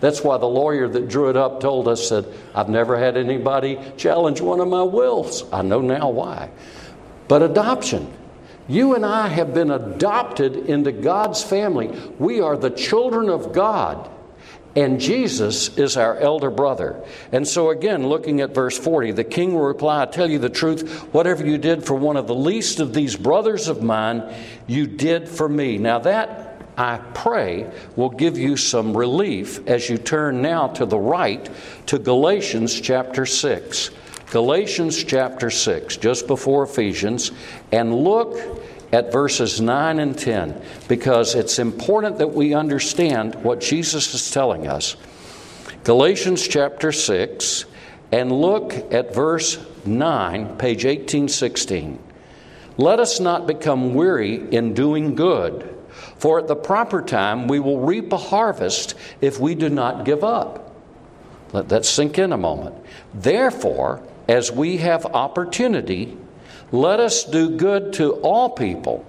That's 0.00 0.22
why 0.22 0.38
the 0.38 0.46
lawyer 0.46 0.88
that 0.88 1.08
drew 1.08 1.30
it 1.30 1.36
up 1.36 1.60
told 1.60 1.88
us 1.88 2.10
that 2.10 2.26
I've 2.54 2.68
never 2.68 2.98
had 2.98 3.16
anybody 3.16 3.78
challenge 3.96 4.40
one 4.40 4.60
of 4.60 4.68
my 4.68 4.82
wills. 4.82 5.44
I 5.52 5.62
know 5.62 5.80
now 5.80 6.10
why. 6.10 6.50
But 7.28 7.42
adoption. 7.42 8.12
You 8.68 8.94
and 8.94 9.06
I 9.06 9.28
have 9.28 9.54
been 9.54 9.70
adopted 9.70 10.56
into 10.56 10.90
God's 10.90 11.42
family. 11.42 11.88
We 12.18 12.40
are 12.40 12.56
the 12.56 12.70
children 12.70 13.28
of 13.30 13.52
God. 13.52 14.10
And 14.74 15.00
Jesus 15.00 15.74
is 15.78 15.96
our 15.96 16.18
elder 16.18 16.50
brother. 16.50 17.02
And 17.32 17.48
so, 17.48 17.70
again, 17.70 18.06
looking 18.06 18.42
at 18.42 18.54
verse 18.54 18.76
40, 18.76 19.12
the 19.12 19.24
king 19.24 19.54
will 19.54 19.62
reply, 19.62 20.02
I 20.02 20.06
tell 20.06 20.30
you 20.30 20.38
the 20.38 20.50
truth, 20.50 21.08
whatever 21.14 21.46
you 21.46 21.56
did 21.56 21.86
for 21.86 21.94
one 21.94 22.18
of 22.18 22.26
the 22.26 22.34
least 22.34 22.78
of 22.78 22.92
these 22.92 23.16
brothers 23.16 23.68
of 23.68 23.82
mine, 23.82 24.22
you 24.66 24.86
did 24.86 25.30
for 25.30 25.48
me. 25.48 25.78
Now, 25.78 26.00
that 26.00 26.45
I 26.76 26.98
pray, 27.14 27.70
will 27.96 28.10
give 28.10 28.36
you 28.36 28.56
some 28.56 28.96
relief 28.96 29.66
as 29.66 29.88
you 29.88 29.96
turn 29.96 30.42
now 30.42 30.68
to 30.68 30.84
the 30.84 30.98
right 30.98 31.48
to 31.86 31.98
Galatians 31.98 32.78
chapter 32.80 33.24
6. 33.24 33.90
Galatians 34.30 35.02
chapter 35.02 35.50
6, 35.50 35.96
just 35.96 36.26
before 36.26 36.64
Ephesians, 36.64 37.32
and 37.72 37.94
look 37.94 38.38
at 38.92 39.10
verses 39.10 39.60
9 39.60 39.98
and 39.98 40.18
10 40.18 40.60
because 40.88 41.34
it's 41.34 41.58
important 41.58 42.18
that 42.18 42.34
we 42.34 42.52
understand 42.52 43.34
what 43.36 43.60
Jesus 43.60 44.12
is 44.14 44.30
telling 44.30 44.66
us. 44.66 44.96
Galatians 45.84 46.46
chapter 46.46 46.92
6, 46.92 47.64
and 48.12 48.30
look 48.32 48.74
at 48.92 49.14
verse 49.14 49.58
9, 49.86 50.56
page 50.58 50.84
1816. 50.84 51.98
Let 52.76 53.00
us 53.00 53.20
not 53.20 53.46
become 53.46 53.94
weary 53.94 54.36
in 54.52 54.74
doing 54.74 55.14
good 55.14 55.75
for 56.18 56.38
at 56.38 56.48
the 56.48 56.56
proper 56.56 57.02
time 57.02 57.48
we 57.48 57.60
will 57.60 57.80
reap 57.80 58.12
a 58.12 58.16
harvest 58.16 58.94
if 59.20 59.38
we 59.38 59.54
do 59.54 59.68
not 59.68 60.04
give 60.04 60.24
up. 60.24 60.74
Let 61.52 61.68
that 61.68 61.84
sink 61.84 62.18
in 62.18 62.32
a 62.32 62.36
moment. 62.36 62.74
Therefore, 63.14 64.02
as 64.28 64.50
we 64.50 64.78
have 64.78 65.06
opportunity, 65.06 66.16
let 66.72 67.00
us 67.00 67.24
do 67.24 67.56
good 67.56 67.92
to 67.94 68.14
all 68.14 68.50
people. 68.50 69.04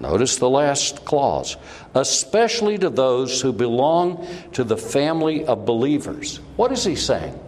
Notice 0.00 0.36
the 0.36 0.50
last 0.50 1.04
clause, 1.04 1.56
especially 1.94 2.78
to 2.78 2.90
those 2.90 3.40
who 3.40 3.52
belong 3.52 4.26
to 4.52 4.64
the 4.64 4.76
family 4.76 5.44
of 5.44 5.64
believers. 5.64 6.38
What 6.56 6.72
is 6.72 6.82
he 6.82 6.96
saying? 6.96 7.38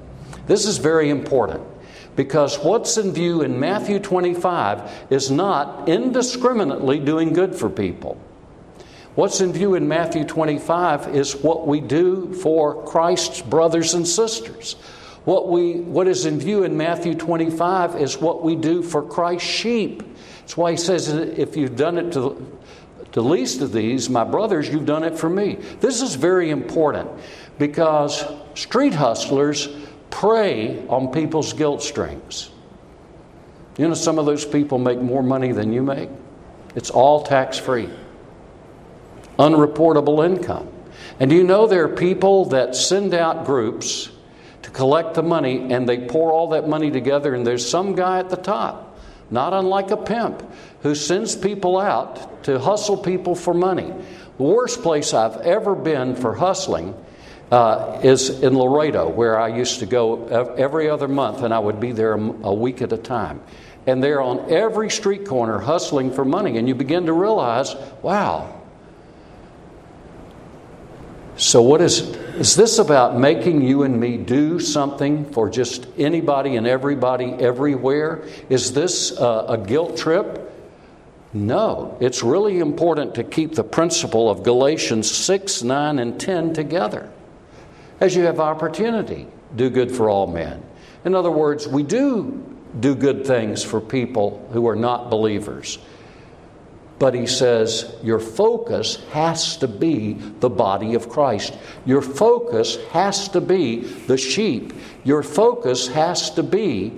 This 0.46 0.66
is 0.66 0.78
very 0.78 1.10
important 1.10 1.62
because 2.14 2.58
what's 2.58 2.96
in 2.96 3.12
view 3.12 3.42
in 3.42 3.58
Matthew 3.58 3.98
25 3.98 5.06
is 5.10 5.30
not 5.30 5.88
indiscriminately 5.88 7.00
doing 7.00 7.32
good 7.32 7.56
for 7.56 7.68
people. 7.68 8.20
What's 9.14 9.40
in 9.40 9.52
view 9.52 9.76
in 9.76 9.86
Matthew 9.86 10.24
25 10.24 11.14
is 11.14 11.36
what 11.36 11.68
we 11.68 11.80
do 11.80 12.32
for 12.34 12.84
Christ's 12.84 13.40
brothers 13.42 13.94
and 13.94 14.06
sisters. 14.06 14.72
What, 15.24 15.48
we, 15.48 15.74
what 15.74 16.08
is 16.08 16.26
in 16.26 16.40
view 16.40 16.64
in 16.64 16.76
Matthew 16.76 17.14
25 17.14 17.94
is 17.96 18.18
what 18.18 18.42
we 18.42 18.56
do 18.56 18.82
for 18.82 19.02
Christ's 19.02 19.48
sheep. 19.48 20.02
That's 20.40 20.56
why 20.56 20.72
he 20.72 20.76
says, 20.76 21.08
if 21.08 21.56
you've 21.56 21.76
done 21.76 21.96
it 21.96 22.12
to 22.14 22.58
the 23.12 23.22
least 23.22 23.60
of 23.60 23.72
these, 23.72 24.10
my 24.10 24.24
brothers, 24.24 24.68
you've 24.68 24.84
done 24.84 25.04
it 25.04 25.16
for 25.16 25.30
me. 25.30 25.58
This 25.78 26.02
is 26.02 26.16
very 26.16 26.50
important 26.50 27.08
because 27.56 28.24
street 28.54 28.94
hustlers 28.94 29.68
prey 30.10 30.84
on 30.88 31.12
people's 31.12 31.52
guilt 31.52 31.84
strings. 31.84 32.50
You 33.78 33.86
know, 33.86 33.94
some 33.94 34.18
of 34.18 34.26
those 34.26 34.44
people 34.44 34.78
make 34.78 35.00
more 35.00 35.22
money 35.22 35.52
than 35.52 35.72
you 35.72 35.82
make, 35.82 36.10
it's 36.74 36.90
all 36.90 37.22
tax 37.22 37.56
free 37.56 37.88
unreportable 39.38 40.24
income. 40.24 40.68
And 41.20 41.30
you 41.30 41.44
know 41.44 41.66
there 41.66 41.84
are 41.84 41.96
people 41.96 42.46
that 42.46 42.74
send 42.74 43.14
out 43.14 43.46
groups 43.46 44.10
to 44.62 44.70
collect 44.70 45.14
the 45.14 45.22
money 45.22 45.72
and 45.72 45.88
they 45.88 46.06
pour 46.06 46.32
all 46.32 46.48
that 46.50 46.68
money 46.68 46.90
together, 46.90 47.34
and 47.34 47.46
there's 47.46 47.68
some 47.68 47.94
guy 47.94 48.18
at 48.18 48.30
the 48.30 48.36
top, 48.36 48.98
not 49.30 49.52
unlike 49.52 49.90
a 49.90 49.96
pimp, 49.96 50.42
who 50.82 50.94
sends 50.94 51.36
people 51.36 51.78
out 51.78 52.44
to 52.44 52.58
hustle 52.58 52.96
people 52.96 53.34
for 53.34 53.54
money. 53.54 53.92
The 54.36 54.42
worst 54.42 54.82
place 54.82 55.14
I've 55.14 55.36
ever 55.42 55.74
been 55.74 56.16
for 56.16 56.34
hustling 56.34 56.94
uh, 57.50 58.00
is 58.02 58.42
in 58.42 58.58
Laredo, 58.58 59.08
where 59.08 59.38
I 59.38 59.48
used 59.48 59.78
to 59.80 59.86
go 59.86 60.26
every 60.56 60.88
other 60.90 61.08
month, 61.08 61.42
and 61.42 61.54
I 61.54 61.58
would 61.58 61.78
be 61.78 61.92
there 61.92 62.14
a 62.14 62.54
week 62.54 62.82
at 62.82 62.92
a 62.92 62.96
time. 62.96 63.40
And 63.86 64.02
they're 64.02 64.22
on 64.22 64.50
every 64.50 64.90
street 64.90 65.26
corner 65.26 65.58
hustling 65.58 66.10
for 66.10 66.24
money, 66.24 66.56
and 66.56 66.66
you 66.66 66.74
begin 66.74 67.06
to 67.06 67.12
realize, 67.12 67.76
wow, 68.02 68.62
so, 71.36 71.62
what 71.62 71.80
is 71.80 72.00
is 72.36 72.56
this 72.56 72.78
about 72.78 73.16
making 73.16 73.62
you 73.62 73.84
and 73.84 73.98
me 73.98 74.16
do 74.16 74.58
something 74.58 75.24
for 75.32 75.48
just 75.48 75.86
anybody 75.96 76.56
and 76.56 76.66
everybody 76.66 77.32
everywhere? 77.32 78.24
Is 78.48 78.72
this 78.72 79.16
a, 79.18 79.44
a 79.50 79.58
guilt 79.58 79.96
trip? 79.96 80.52
No, 81.32 81.96
it's 82.00 82.22
really 82.22 82.60
important 82.60 83.16
to 83.16 83.24
keep 83.24 83.54
the 83.54 83.64
principle 83.64 84.30
of 84.30 84.44
Galatians 84.44 85.10
6, 85.10 85.64
9, 85.64 85.98
and 85.98 86.20
10 86.20 86.54
together. 86.54 87.10
As 88.00 88.14
you 88.14 88.22
have 88.22 88.38
opportunity, 88.38 89.26
do 89.56 89.70
good 89.70 89.90
for 89.90 90.08
all 90.08 90.28
men. 90.28 90.62
In 91.04 91.14
other 91.14 91.32
words, 91.32 91.66
we 91.66 91.82
do 91.82 92.56
do 92.78 92.94
good 92.94 93.26
things 93.26 93.62
for 93.62 93.80
people 93.80 94.48
who 94.52 94.66
are 94.68 94.76
not 94.76 95.10
believers. 95.10 95.78
But 96.98 97.14
he 97.14 97.26
says, 97.26 97.92
your 98.02 98.20
focus 98.20 98.96
has 99.10 99.56
to 99.58 99.68
be 99.68 100.14
the 100.40 100.50
body 100.50 100.94
of 100.94 101.08
Christ. 101.08 101.54
Your 101.84 102.02
focus 102.02 102.76
has 102.90 103.28
to 103.30 103.40
be 103.40 103.80
the 103.80 104.16
sheep. 104.16 104.72
Your 105.02 105.22
focus 105.22 105.88
has 105.88 106.30
to 106.30 106.42
be 106.42 106.92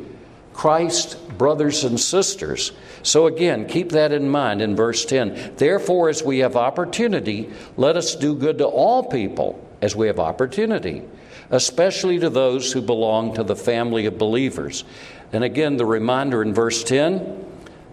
Christ's 0.53 1.15
brothers 1.15 1.85
and 1.85 1.99
sisters. 1.99 2.73
So 3.03 3.27
again, 3.27 3.67
keep 3.67 3.91
that 3.91 4.13
in 4.13 4.29
mind 4.29 4.61
in 4.63 4.77
verse 4.77 5.05
10. 5.05 5.55
Therefore, 5.57 6.09
as 6.09 6.23
we 6.23 6.39
have 6.39 6.57
opportunity, 6.57 7.51
let 7.77 7.97
us 7.97 8.17
do 8.17 8.35
good 8.35 8.59
to 8.59 8.67
all 8.67 9.05
people 9.05 9.63
as 9.83 9.95
we 9.95 10.07
have 10.07 10.19
opportunity, 10.19 11.03
especially 11.51 12.19
to 12.19 12.31
those 12.31 12.73
who 12.73 12.81
belong 12.81 13.35
to 13.35 13.45
the 13.45 13.57
family 13.57 14.07
of 14.07 14.19
believers. 14.19 14.85
And 15.33 15.45
again, 15.45 15.77
the 15.77 15.87
reminder 15.87 16.43
in 16.43 16.55
verse 16.55 16.85
10 16.85 17.45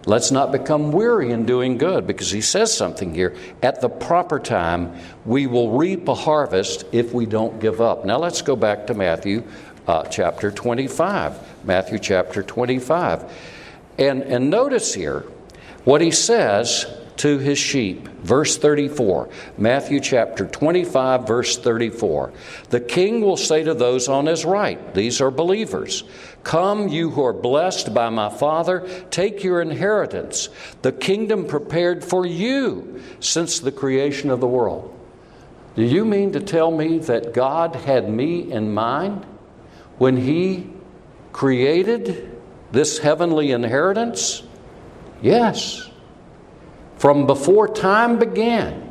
Let's 0.06 0.30
not 0.30 0.52
become 0.52 0.92
weary 0.92 1.30
in 1.30 1.46
doing 1.46 1.78
good 1.78 2.06
because 2.06 2.30
he 2.30 2.42
says 2.42 2.76
something 2.76 3.14
here. 3.14 3.34
At 3.62 3.80
the 3.80 3.88
proper 3.88 4.38
time, 4.38 4.96
we 5.24 5.46
will 5.46 5.70
reap 5.70 6.08
a 6.08 6.14
harvest 6.14 6.84
if 6.92 7.14
we 7.14 7.24
don't 7.24 7.58
give 7.58 7.80
up. 7.80 8.04
Now 8.04 8.18
let's 8.18 8.42
go 8.42 8.54
back 8.54 8.86
to 8.88 8.94
Matthew 8.94 9.44
uh, 9.86 10.04
chapter 10.04 10.50
25. 10.50 11.64
Matthew 11.64 11.98
chapter 11.98 12.42
25. 12.42 13.32
And, 13.98 14.22
and 14.22 14.50
notice 14.50 14.92
here 14.92 15.20
what 15.84 16.00
he 16.00 16.10
says 16.10 16.86
to 17.16 17.38
his 17.38 17.58
sheep. 17.58 18.08
Verse 18.22 18.56
34, 18.56 19.28
Matthew 19.58 20.00
chapter 20.00 20.46
25, 20.46 21.26
verse 21.26 21.58
34. 21.58 22.32
The 22.70 22.80
king 22.80 23.20
will 23.20 23.36
say 23.36 23.62
to 23.62 23.74
those 23.74 24.08
on 24.08 24.26
his 24.26 24.44
right, 24.44 24.94
these 24.94 25.20
are 25.20 25.30
believers, 25.30 26.04
Come, 26.42 26.88
you 26.88 27.10
who 27.10 27.24
are 27.24 27.32
blessed 27.32 27.94
by 27.94 28.10
my 28.10 28.28
Father, 28.28 28.86
take 29.10 29.44
your 29.44 29.62
inheritance, 29.62 30.48
the 30.82 30.92
kingdom 30.92 31.46
prepared 31.46 32.04
for 32.04 32.26
you 32.26 33.02
since 33.20 33.60
the 33.60 33.72
creation 33.72 34.30
of 34.30 34.40
the 34.40 34.46
world. 34.46 34.90
Do 35.76 35.82
you 35.82 36.04
mean 36.04 36.32
to 36.32 36.40
tell 36.40 36.70
me 36.70 36.98
that 36.98 37.34
God 37.34 37.74
had 37.74 38.08
me 38.08 38.52
in 38.52 38.72
mind 38.72 39.24
when 39.98 40.16
He 40.16 40.70
created 41.32 42.30
this 42.70 42.98
heavenly 42.98 43.50
inheritance? 43.50 44.42
Yes. 45.20 45.90
From 47.04 47.26
before 47.26 47.68
time 47.68 48.18
began, 48.18 48.88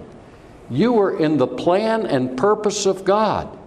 you 0.70 0.94
were 0.94 1.18
in 1.18 1.38
the 1.38 1.48
plan 1.48 2.06
and 2.06 2.38
purpose 2.38 2.86
of 2.86 3.04
God. 3.04 3.58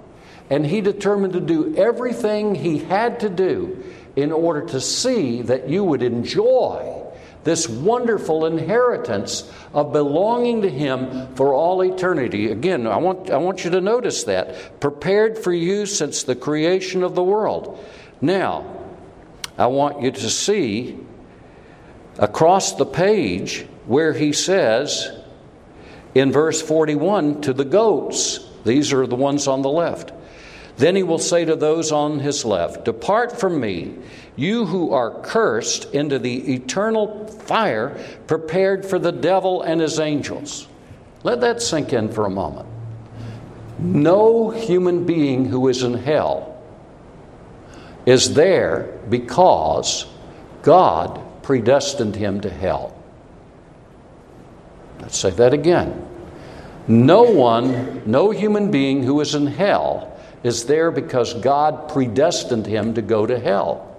And 0.48 0.64
He 0.64 0.80
determined 0.80 1.32
to 1.32 1.40
do 1.40 1.74
everything 1.74 2.54
He 2.54 2.78
had 2.78 3.18
to 3.18 3.28
do 3.28 3.82
in 4.14 4.30
order 4.30 4.64
to 4.66 4.80
see 4.80 5.42
that 5.42 5.68
you 5.68 5.82
would 5.82 6.00
enjoy 6.00 7.02
this 7.42 7.68
wonderful 7.68 8.46
inheritance 8.46 9.50
of 9.74 9.92
belonging 9.92 10.62
to 10.62 10.70
Him 10.70 11.34
for 11.34 11.52
all 11.52 11.82
eternity. 11.82 12.52
Again, 12.52 12.86
I 12.86 12.98
want, 12.98 13.30
I 13.30 13.38
want 13.38 13.64
you 13.64 13.72
to 13.72 13.80
notice 13.80 14.22
that. 14.22 14.78
Prepared 14.78 15.38
for 15.38 15.52
you 15.52 15.86
since 15.86 16.22
the 16.22 16.36
creation 16.36 17.02
of 17.02 17.16
the 17.16 17.24
world. 17.24 17.84
Now, 18.20 18.64
I 19.58 19.66
want 19.66 20.02
you 20.02 20.12
to 20.12 20.30
see 20.30 21.00
across 22.20 22.74
the 22.74 22.86
page 22.86 23.66
where 23.86 24.12
he 24.12 24.32
says 24.32 25.10
in 26.14 26.32
verse 26.32 26.60
41 26.60 27.42
to 27.42 27.52
the 27.52 27.64
goats, 27.64 28.40
these 28.64 28.92
are 28.92 29.06
the 29.06 29.16
ones 29.16 29.46
on 29.46 29.62
the 29.62 29.70
left. 29.70 30.12
Then 30.76 30.94
he 30.94 31.02
will 31.02 31.18
say 31.18 31.44
to 31.44 31.56
those 31.56 31.90
on 31.90 32.18
his 32.18 32.44
left, 32.44 32.84
Depart 32.84 33.38
from 33.38 33.60
me, 33.60 33.94
you 34.34 34.66
who 34.66 34.92
are 34.92 35.22
cursed, 35.22 35.94
into 35.94 36.18
the 36.18 36.54
eternal 36.54 37.26
fire 37.26 37.98
prepared 38.26 38.84
for 38.84 38.98
the 38.98 39.12
devil 39.12 39.62
and 39.62 39.80
his 39.80 39.98
angels. 39.98 40.68
Let 41.22 41.40
that 41.40 41.62
sink 41.62 41.92
in 41.92 42.12
for 42.12 42.26
a 42.26 42.30
moment. 42.30 42.68
No 43.78 44.50
human 44.50 45.04
being 45.04 45.46
who 45.46 45.68
is 45.68 45.82
in 45.82 45.94
hell 45.94 46.62
is 48.06 48.34
there 48.34 48.98
because 49.10 50.06
God 50.62 51.20
predestined 51.42 52.16
him 52.16 52.40
to 52.42 52.50
hell. 52.50 52.95
Let's 55.00 55.18
say 55.18 55.30
that 55.30 55.52
again. 55.52 56.06
No 56.88 57.22
one, 57.22 58.02
no 58.06 58.30
human 58.30 58.70
being 58.70 59.02
who 59.02 59.20
is 59.20 59.34
in 59.34 59.46
hell 59.46 60.16
is 60.42 60.66
there 60.66 60.90
because 60.90 61.34
God 61.34 61.88
predestined 61.88 62.66
him 62.66 62.94
to 62.94 63.02
go 63.02 63.26
to 63.26 63.38
hell. 63.38 63.96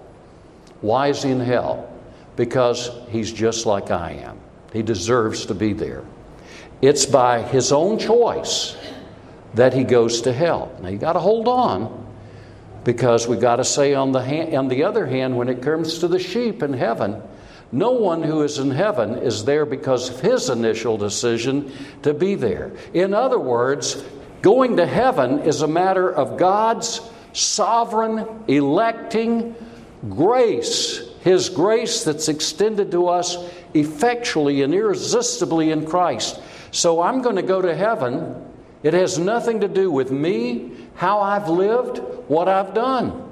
Why 0.80 1.08
is 1.08 1.22
he 1.22 1.30
in 1.30 1.40
hell? 1.40 1.92
Because 2.36 2.90
he's 3.10 3.32
just 3.32 3.66
like 3.66 3.90
I 3.90 4.12
am. 4.12 4.38
He 4.72 4.82
deserves 4.82 5.46
to 5.46 5.54
be 5.54 5.72
there. 5.72 6.04
It's 6.80 7.04
by 7.04 7.42
his 7.42 7.72
own 7.72 7.98
choice 7.98 8.76
that 9.54 9.74
he 9.74 9.84
goes 9.84 10.22
to 10.22 10.32
hell. 10.32 10.74
Now 10.80 10.88
you 10.88 10.98
got 10.98 11.14
to 11.14 11.20
hold 11.20 11.48
on 11.48 12.06
because 12.84 13.26
we 13.26 13.36
got 13.36 13.56
to 13.56 13.64
say 13.64 13.94
on 13.94 14.12
the 14.12 14.22
hand, 14.22 14.54
on 14.54 14.68
the 14.68 14.84
other 14.84 15.04
hand 15.04 15.36
when 15.36 15.48
it 15.48 15.60
comes 15.60 15.98
to 15.98 16.08
the 16.08 16.18
sheep 16.18 16.62
in 16.62 16.72
heaven, 16.72 17.20
no 17.70 17.92
one 17.92 18.22
who 18.22 18.42
is 18.42 18.58
in 18.58 18.70
heaven 18.70 19.16
is 19.18 19.44
there 19.44 19.66
because 19.66 20.08
of 20.08 20.20
his 20.20 20.48
initial 20.48 20.96
decision 20.96 21.72
to 22.02 22.14
be 22.14 22.34
there. 22.34 22.72
In 22.94 23.12
other 23.12 23.38
words, 23.38 24.02
going 24.42 24.76
to 24.76 24.86
heaven 24.86 25.40
is 25.40 25.62
a 25.62 25.68
matter 25.68 26.10
of 26.10 26.38
God's 26.38 27.00
sovereign, 27.32 28.26
electing 28.48 29.54
grace, 30.08 31.02
His 31.20 31.48
grace 31.48 32.04
that's 32.04 32.28
extended 32.28 32.90
to 32.92 33.08
us 33.08 33.36
effectually 33.74 34.62
and 34.62 34.72
irresistibly 34.72 35.70
in 35.70 35.86
Christ. 35.86 36.40
So 36.70 37.02
I'm 37.02 37.22
going 37.22 37.36
to 37.36 37.42
go 37.42 37.60
to 37.60 37.74
heaven. 37.74 38.44
It 38.82 38.94
has 38.94 39.18
nothing 39.18 39.60
to 39.60 39.68
do 39.68 39.90
with 39.90 40.10
me, 40.10 40.72
how 40.94 41.20
I've 41.20 41.48
lived, 41.48 41.98
what 42.28 42.48
I've 42.48 42.74
done. 42.74 43.27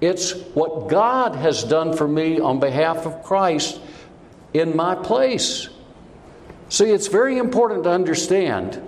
It's 0.00 0.32
what 0.54 0.88
God 0.88 1.34
has 1.36 1.64
done 1.64 1.96
for 1.96 2.06
me 2.06 2.38
on 2.38 2.60
behalf 2.60 3.06
of 3.06 3.22
Christ 3.22 3.80
in 4.52 4.76
my 4.76 4.94
place. 4.94 5.68
See, 6.68 6.90
it's 6.90 7.06
very 7.06 7.38
important 7.38 7.84
to 7.84 7.90
understand 7.90 8.82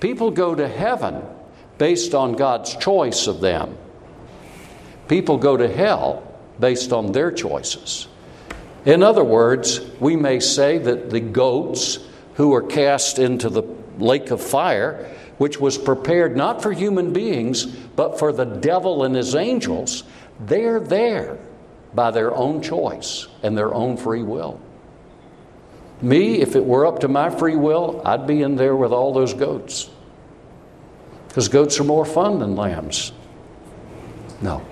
people 0.00 0.30
go 0.30 0.54
to 0.54 0.66
heaven 0.66 1.22
based 1.78 2.14
on 2.14 2.32
God's 2.32 2.76
choice 2.76 3.26
of 3.26 3.40
them, 3.40 3.76
people 5.08 5.38
go 5.38 5.56
to 5.56 5.66
hell 5.66 6.22
based 6.58 6.92
on 6.92 7.12
their 7.12 7.32
choices. 7.32 8.06
In 8.84 9.02
other 9.02 9.24
words, 9.24 9.80
we 9.98 10.16
may 10.16 10.40
say 10.40 10.78
that 10.78 11.10
the 11.10 11.20
goats 11.20 11.98
who 12.34 12.54
are 12.54 12.62
cast 12.62 13.18
into 13.18 13.48
the 13.48 13.62
lake 13.98 14.30
of 14.30 14.42
fire, 14.42 15.10
which 15.38 15.58
was 15.58 15.78
prepared 15.78 16.36
not 16.36 16.62
for 16.62 16.72
human 16.72 17.12
beings, 17.12 17.64
but 17.64 18.18
for 18.18 18.32
the 18.32 18.44
devil 18.44 19.04
and 19.04 19.14
his 19.14 19.34
angels, 19.34 20.04
they're 20.40 20.80
there 20.80 21.38
by 21.94 22.10
their 22.10 22.34
own 22.34 22.62
choice 22.62 23.26
and 23.42 23.56
their 23.56 23.74
own 23.74 23.96
free 23.96 24.22
will. 24.22 24.60
Me, 26.02 26.40
if 26.40 26.56
it 26.56 26.64
were 26.64 26.86
up 26.86 27.00
to 27.00 27.08
my 27.08 27.28
free 27.28 27.56
will, 27.56 28.00
I'd 28.04 28.26
be 28.26 28.42
in 28.42 28.56
there 28.56 28.74
with 28.74 28.92
all 28.92 29.12
those 29.12 29.34
goats. 29.34 29.90
Because 31.28 31.48
goats 31.48 31.78
are 31.78 31.84
more 31.84 32.04
fun 32.04 32.38
than 32.38 32.56
lambs. 32.56 33.12
No. 34.40 34.64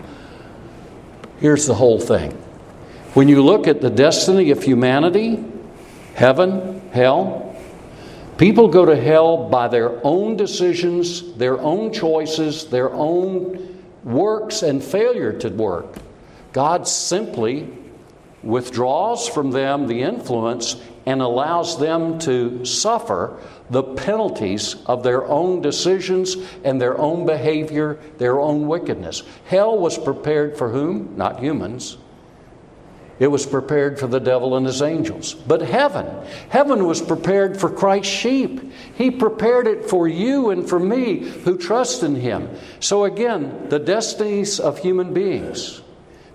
Here's 1.38 1.66
the 1.66 1.74
whole 1.74 2.00
thing. 2.00 2.32
When 3.14 3.28
you 3.28 3.44
look 3.44 3.66
at 3.68 3.80
the 3.80 3.90
destiny 3.90 4.50
of 4.50 4.62
humanity, 4.62 5.44
heaven, 6.14 6.80
hell, 6.92 7.56
people 8.38 8.68
go 8.68 8.86
to 8.86 8.96
hell 8.96 9.48
by 9.48 9.68
their 9.68 10.04
own 10.04 10.36
decisions, 10.36 11.34
their 11.34 11.58
own 11.60 11.92
choices, 11.92 12.66
their 12.66 12.90
own 12.92 13.77
works 14.04 14.62
and 14.62 14.82
failure 14.82 15.32
to 15.32 15.48
work. 15.48 15.96
God 16.52 16.88
simply 16.88 17.68
withdraws 18.42 19.28
from 19.28 19.50
them 19.50 19.86
the 19.86 20.02
influence 20.02 20.76
and 21.06 21.20
allows 21.20 21.78
them 21.78 22.18
to 22.20 22.64
suffer 22.64 23.40
the 23.70 23.82
penalties 23.82 24.76
of 24.86 25.02
their 25.02 25.26
own 25.26 25.60
decisions 25.60 26.36
and 26.64 26.80
their 26.80 26.98
own 26.98 27.26
behavior, 27.26 27.98
their 28.18 28.40
own 28.40 28.66
wickedness. 28.66 29.22
Hell 29.46 29.78
was 29.78 29.98
prepared 29.98 30.56
for 30.56 30.68
whom? 30.68 31.16
Not 31.16 31.40
humans. 31.40 31.98
It 33.18 33.26
was 33.26 33.46
prepared 33.46 33.98
for 33.98 34.06
the 34.06 34.20
devil 34.20 34.56
and 34.56 34.64
his 34.64 34.80
angels. 34.80 35.34
But 35.34 35.60
heaven, 35.60 36.06
heaven 36.50 36.86
was 36.86 37.02
prepared 37.02 37.58
for 37.58 37.68
Christ's 37.68 38.12
sheep. 38.12 38.72
He 38.94 39.10
prepared 39.10 39.66
it 39.66 39.90
for 39.90 40.06
you 40.06 40.50
and 40.50 40.68
for 40.68 40.78
me 40.78 41.18
who 41.18 41.58
trust 41.58 42.04
in 42.04 42.14
him. 42.14 42.48
So 42.78 43.04
again, 43.04 43.68
the 43.68 43.80
destinies 43.80 44.60
of 44.60 44.78
human 44.78 45.12
beings. 45.12 45.82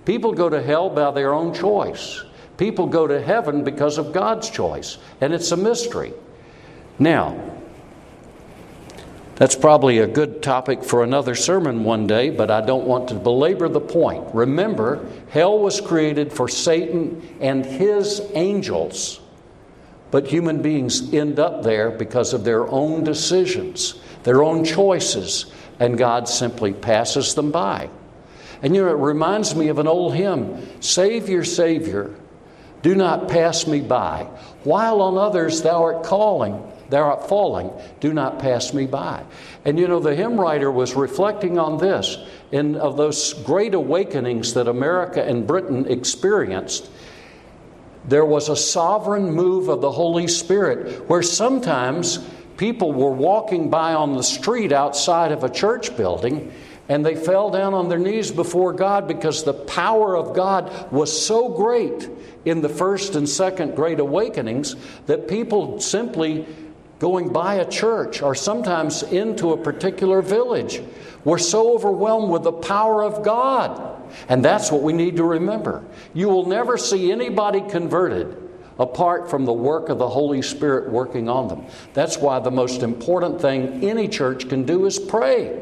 People 0.03 0.33
go 0.33 0.49
to 0.49 0.61
hell 0.61 0.89
by 0.89 1.11
their 1.11 1.33
own 1.33 1.53
choice. 1.53 2.23
People 2.57 2.87
go 2.87 3.07
to 3.07 3.21
heaven 3.21 3.63
because 3.63 3.97
of 3.97 4.11
God's 4.11 4.49
choice, 4.49 4.97
and 5.21 5.33
it's 5.33 5.51
a 5.51 5.57
mystery. 5.57 6.13
Now, 6.99 7.39
that's 9.35 9.55
probably 9.55 9.97
a 9.97 10.07
good 10.07 10.43
topic 10.43 10.83
for 10.83 11.03
another 11.03 11.33
sermon 11.33 11.83
one 11.83 12.05
day, 12.05 12.29
but 12.29 12.51
I 12.51 12.61
don't 12.61 12.85
want 12.85 13.07
to 13.09 13.15
belabor 13.15 13.67
the 13.67 13.81
point. 13.81 14.23
Remember, 14.33 15.05
hell 15.29 15.57
was 15.57 15.81
created 15.81 16.31
for 16.31 16.47
Satan 16.47 17.37
and 17.41 17.65
his 17.65 18.21
angels, 18.35 19.19
but 20.11 20.27
human 20.27 20.61
beings 20.61 21.13
end 21.13 21.39
up 21.39 21.63
there 21.63 21.89
because 21.89 22.33
of 22.33 22.43
their 22.43 22.67
own 22.67 23.03
decisions, 23.03 23.99
their 24.21 24.43
own 24.43 24.63
choices, 24.63 25.47
and 25.79 25.97
God 25.97 26.29
simply 26.29 26.71
passes 26.71 27.33
them 27.33 27.51
by. 27.51 27.89
And 28.61 28.75
you 28.75 28.83
know, 28.83 28.91
it 28.91 28.99
reminds 28.99 29.55
me 29.55 29.69
of 29.69 29.79
an 29.79 29.87
old 29.87 30.13
hymn 30.13 30.81
Savior, 30.81 31.43
Savior, 31.43 32.13
do 32.83 32.93
not 32.93 33.29
pass 33.29 33.65
me 33.65 33.81
by. 33.81 34.27
While 34.63 35.01
on 35.01 35.17
others 35.17 35.63
thou 35.63 35.81
art 35.81 36.03
calling, 36.03 36.71
thou 36.93 37.03
art 37.03 37.27
falling, 37.27 37.71
do 37.99 38.13
not 38.13 38.39
pass 38.39 38.73
me 38.73 38.85
by. 38.85 39.23
And 39.65 39.79
you 39.79 39.87
know, 39.87 39.99
the 39.99 40.15
hymn 40.15 40.39
writer 40.39 40.71
was 40.71 40.95
reflecting 40.95 41.57
on 41.57 41.77
this 41.77 42.17
in 42.51 42.75
of 42.75 42.97
those 42.97 43.33
great 43.33 43.73
awakenings 43.73 44.53
that 44.53 44.67
America 44.67 45.23
and 45.23 45.47
Britain 45.47 45.87
experienced. 45.89 46.89
There 48.07 48.25
was 48.25 48.49
a 48.49 48.55
sovereign 48.55 49.31
move 49.31 49.69
of 49.69 49.81
the 49.81 49.91
Holy 49.91 50.27
Spirit 50.27 51.09
where 51.09 51.23
sometimes 51.23 52.19
people 52.57 52.91
were 52.91 53.11
walking 53.11 53.69
by 53.69 53.93
on 53.93 54.13
the 54.13 54.23
street 54.23 54.71
outside 54.71 55.31
of 55.31 55.43
a 55.43 55.49
church 55.49 55.97
building 55.97 56.51
And 56.89 57.05
they 57.05 57.15
fell 57.15 57.49
down 57.49 57.73
on 57.73 57.87
their 57.87 57.99
knees 57.99 58.31
before 58.31 58.73
God 58.73 59.07
because 59.07 59.43
the 59.43 59.53
power 59.53 60.17
of 60.17 60.35
God 60.35 60.91
was 60.91 61.25
so 61.25 61.49
great 61.49 62.09
in 62.43 62.61
the 62.61 62.69
first 62.69 63.15
and 63.15 63.27
second 63.27 63.75
great 63.75 63.99
awakenings 63.99 64.75
that 65.05 65.29
people 65.29 65.79
simply 65.79 66.45
going 66.99 67.33
by 67.33 67.55
a 67.55 67.69
church 67.69 68.21
or 68.21 68.33
sometimes 68.35 69.03
into 69.03 69.51
a 69.51 69.57
particular 69.57 70.21
village 70.21 70.81
We're 71.25 71.37
so 71.37 71.73
overwhelmed 71.75 72.29
with 72.29 72.43
the 72.43 72.51
power 72.51 73.03
of 73.03 73.23
God. 73.23 74.01
And 74.27 74.43
that's 74.43 74.71
what 74.71 74.81
we 74.81 74.93
need 74.93 75.17
to 75.17 75.23
remember. 75.23 75.83
You 76.13 76.29
will 76.29 76.45
never 76.45 76.77
see 76.77 77.11
anybody 77.11 77.61
converted 77.61 78.37
apart 78.77 79.29
from 79.29 79.45
the 79.45 79.53
work 79.53 79.89
of 79.89 79.99
the 79.99 80.09
Holy 80.09 80.41
Spirit 80.41 80.89
working 80.89 81.29
on 81.29 81.47
them. 81.47 81.65
That's 81.93 82.17
why 82.17 82.39
the 82.39 82.51
most 82.51 82.83
important 82.83 83.41
thing 83.41 83.83
any 83.83 84.07
church 84.07 84.49
can 84.49 84.63
do 84.65 84.85
is 84.85 84.99
pray. 84.99 85.61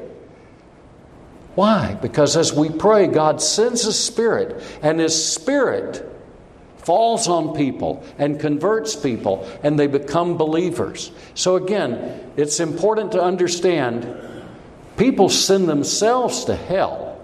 Why? 1.55 1.95
Because 2.01 2.37
as 2.37 2.53
we 2.53 2.69
pray, 2.69 3.07
God 3.07 3.41
sends 3.41 3.83
His 3.83 3.99
Spirit, 3.99 4.63
and 4.81 4.99
His 4.99 5.33
Spirit 5.33 6.07
falls 6.83 7.27
on 7.27 7.55
people 7.55 8.03
and 8.17 8.39
converts 8.39 8.95
people, 8.95 9.47
and 9.63 9.77
they 9.77 9.87
become 9.87 10.37
believers. 10.37 11.11
So, 11.33 11.55
again, 11.55 12.31
it's 12.37 12.59
important 12.59 13.11
to 13.13 13.21
understand 13.21 14.07
people 14.97 15.29
send 15.29 15.69
themselves 15.69 16.45
to 16.45 16.55
hell, 16.55 17.19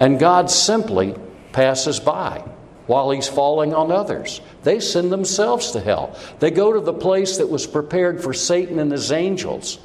and 0.00 0.18
God 0.18 0.50
simply 0.50 1.14
passes 1.52 2.00
by 2.00 2.44
while 2.86 3.10
He's 3.10 3.28
falling 3.28 3.74
on 3.74 3.92
others. 3.92 4.40
They 4.62 4.80
send 4.80 5.12
themselves 5.12 5.72
to 5.72 5.80
hell. 5.80 6.18
They 6.40 6.50
go 6.50 6.72
to 6.72 6.80
the 6.80 6.92
place 6.92 7.38
that 7.38 7.48
was 7.48 7.66
prepared 7.66 8.22
for 8.22 8.32
Satan 8.32 8.78
and 8.78 8.90
his 8.90 9.12
angels. 9.12 9.78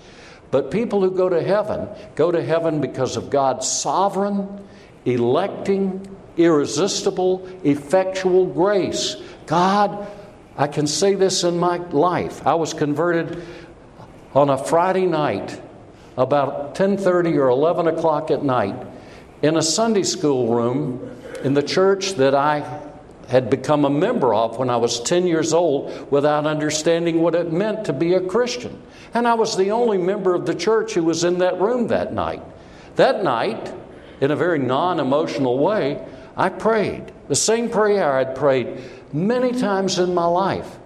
But 0.52 0.72
people 0.72 1.02
who 1.02 1.12
go 1.12 1.30
to 1.30 1.42
heaven 1.42 1.90
go 2.16 2.32
to 2.32 2.44
heaven 2.44 2.80
because 2.80 3.18
of 3.18 3.30
God's 3.30 3.68
sovereign, 3.68 4.66
electing, 5.04 6.08
irresistible, 6.38 7.48
effectual 7.64 8.46
grace. 8.46 9.18
God, 9.46 10.08
I 10.58 10.68
can 10.68 10.88
say 10.88 11.16
this 11.16 11.44
in 11.44 11.58
my 11.58 11.78
life. 11.78 12.46
I 12.46 12.56
was 12.56 12.74
converted 12.74 13.44
on 14.34 14.50
a 14.50 14.58
Friday 14.58 15.06
night 15.06 15.60
about 16.18 16.76
10:30 16.76 17.38
or 17.38 17.50
11 17.50 17.88
o'clock 17.88 18.32
at 18.32 18.44
night 18.44 18.76
in 19.42 19.58
a 19.58 19.62
Sunday 19.62 20.04
school 20.04 20.54
room 20.54 21.12
in 21.44 21.54
the 21.54 21.64
church 21.64 22.14
that 22.14 22.36
I 22.36 22.64
had 23.28 23.50
become 23.50 23.86
a 23.86 23.90
member 23.90 24.34
of 24.34 24.58
when 24.58 24.70
I 24.70 24.78
was 24.78 25.00
10 25.00 25.28
years 25.28 25.54
old 25.54 26.12
without 26.12 26.46
understanding 26.46 27.22
what 27.22 27.36
it 27.36 27.52
meant 27.52 27.86
to 27.86 27.94
be 27.94 28.14
a 28.14 28.22
Christian. 28.22 28.82
And 29.14 29.28
I 29.28 29.34
was 29.34 29.56
the 29.56 29.72
only 29.72 29.98
member 29.98 30.36
of 30.36 30.46
the 30.46 30.54
church 30.56 30.94
who 30.94 31.04
was 31.04 31.24
in 31.24 31.40
that 31.40 31.60
room 31.60 31.88
that 31.88 32.14
night. 32.14 32.42
That 32.96 33.24
night, 33.24 33.74
in 34.22 34.32
a 34.32 34.36
very 34.36 34.60
non 34.60 35.00
emotional 35.00 35.58
way, 35.58 36.06
I 36.36 36.50
prayed. 36.50 37.12
The 37.28 37.36
same 37.36 37.70
prayer 37.70 38.14
I'd 38.14 38.36
prayed 38.36 38.80
many 39.12 39.52
times 39.52 40.00
in 40.00 40.14
my 40.14 40.26
life, 40.26 40.78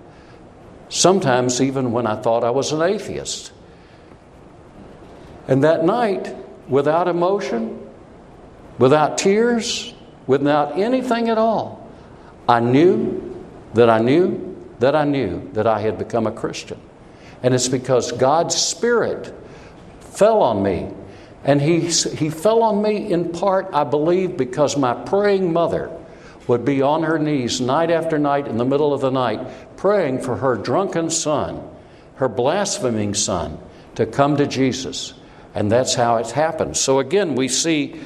sometimes 0.89 1.61
even 1.61 1.91
when 1.91 2.05
I 2.05 2.21
thought 2.21 2.43
I 2.43 2.49
was 2.49 2.71
an 2.71 2.81
atheist. 2.81 3.53
And 5.47 5.63
that 5.63 5.85
night, 5.85 6.35
without 6.67 7.07
emotion, 7.07 7.79
without 8.77 9.17
tears, 9.17 9.93
without 10.27 10.77
anything 10.77 11.29
at 11.29 11.37
all, 11.37 11.89
I 12.49 12.59
knew 12.59 13.45
that 13.73 13.89
I 13.89 13.99
knew 13.99 14.47
that 14.79 14.95
I 14.95 15.05
knew 15.05 15.49
that 15.53 15.65
I 15.65 15.79
had 15.79 15.97
become 15.97 16.27
a 16.27 16.31
Christian. 16.31 16.79
And 17.43 17.53
it's 17.53 17.67
because 17.67 18.11
God's 18.11 18.55
Spirit 18.55 19.33
fell 19.99 20.41
on 20.41 20.61
me. 20.61 20.91
And 21.47 21.61
he, 21.61 21.79
he 21.79 22.29
fell 22.29 22.61
on 22.61 22.81
me 22.81 23.11
in 23.11 23.31
part, 23.31 23.69
I 23.73 23.85
believe, 23.85 24.35
because 24.35 24.75
my 24.77 24.93
praying 24.93 25.53
mother 25.53 25.89
would 26.45 26.65
be 26.65 26.81
on 26.81 27.03
her 27.03 27.17
knees 27.17 27.61
night 27.61 27.89
after 27.89 28.19
night 28.19 28.47
in 28.47 28.57
the 28.57 28.65
middle 28.65 28.93
of 28.93 29.01
the 29.01 29.09
night 29.09 29.77
praying 29.77 30.21
for 30.21 30.35
her 30.35 30.55
drunken 30.55 31.09
son, 31.09 31.61
her 32.15 32.27
blaspheming 32.27 33.13
son, 33.13 33.57
to 33.95 34.05
come 34.05 34.35
to 34.37 34.45
Jesus. 34.45 35.13
And 35.55 35.71
that's 35.71 35.93
how 35.93 36.17
it 36.17 36.31
happened. 36.31 36.75
So 36.75 36.99
again, 36.99 37.35
we 37.35 37.47
see, 37.47 37.99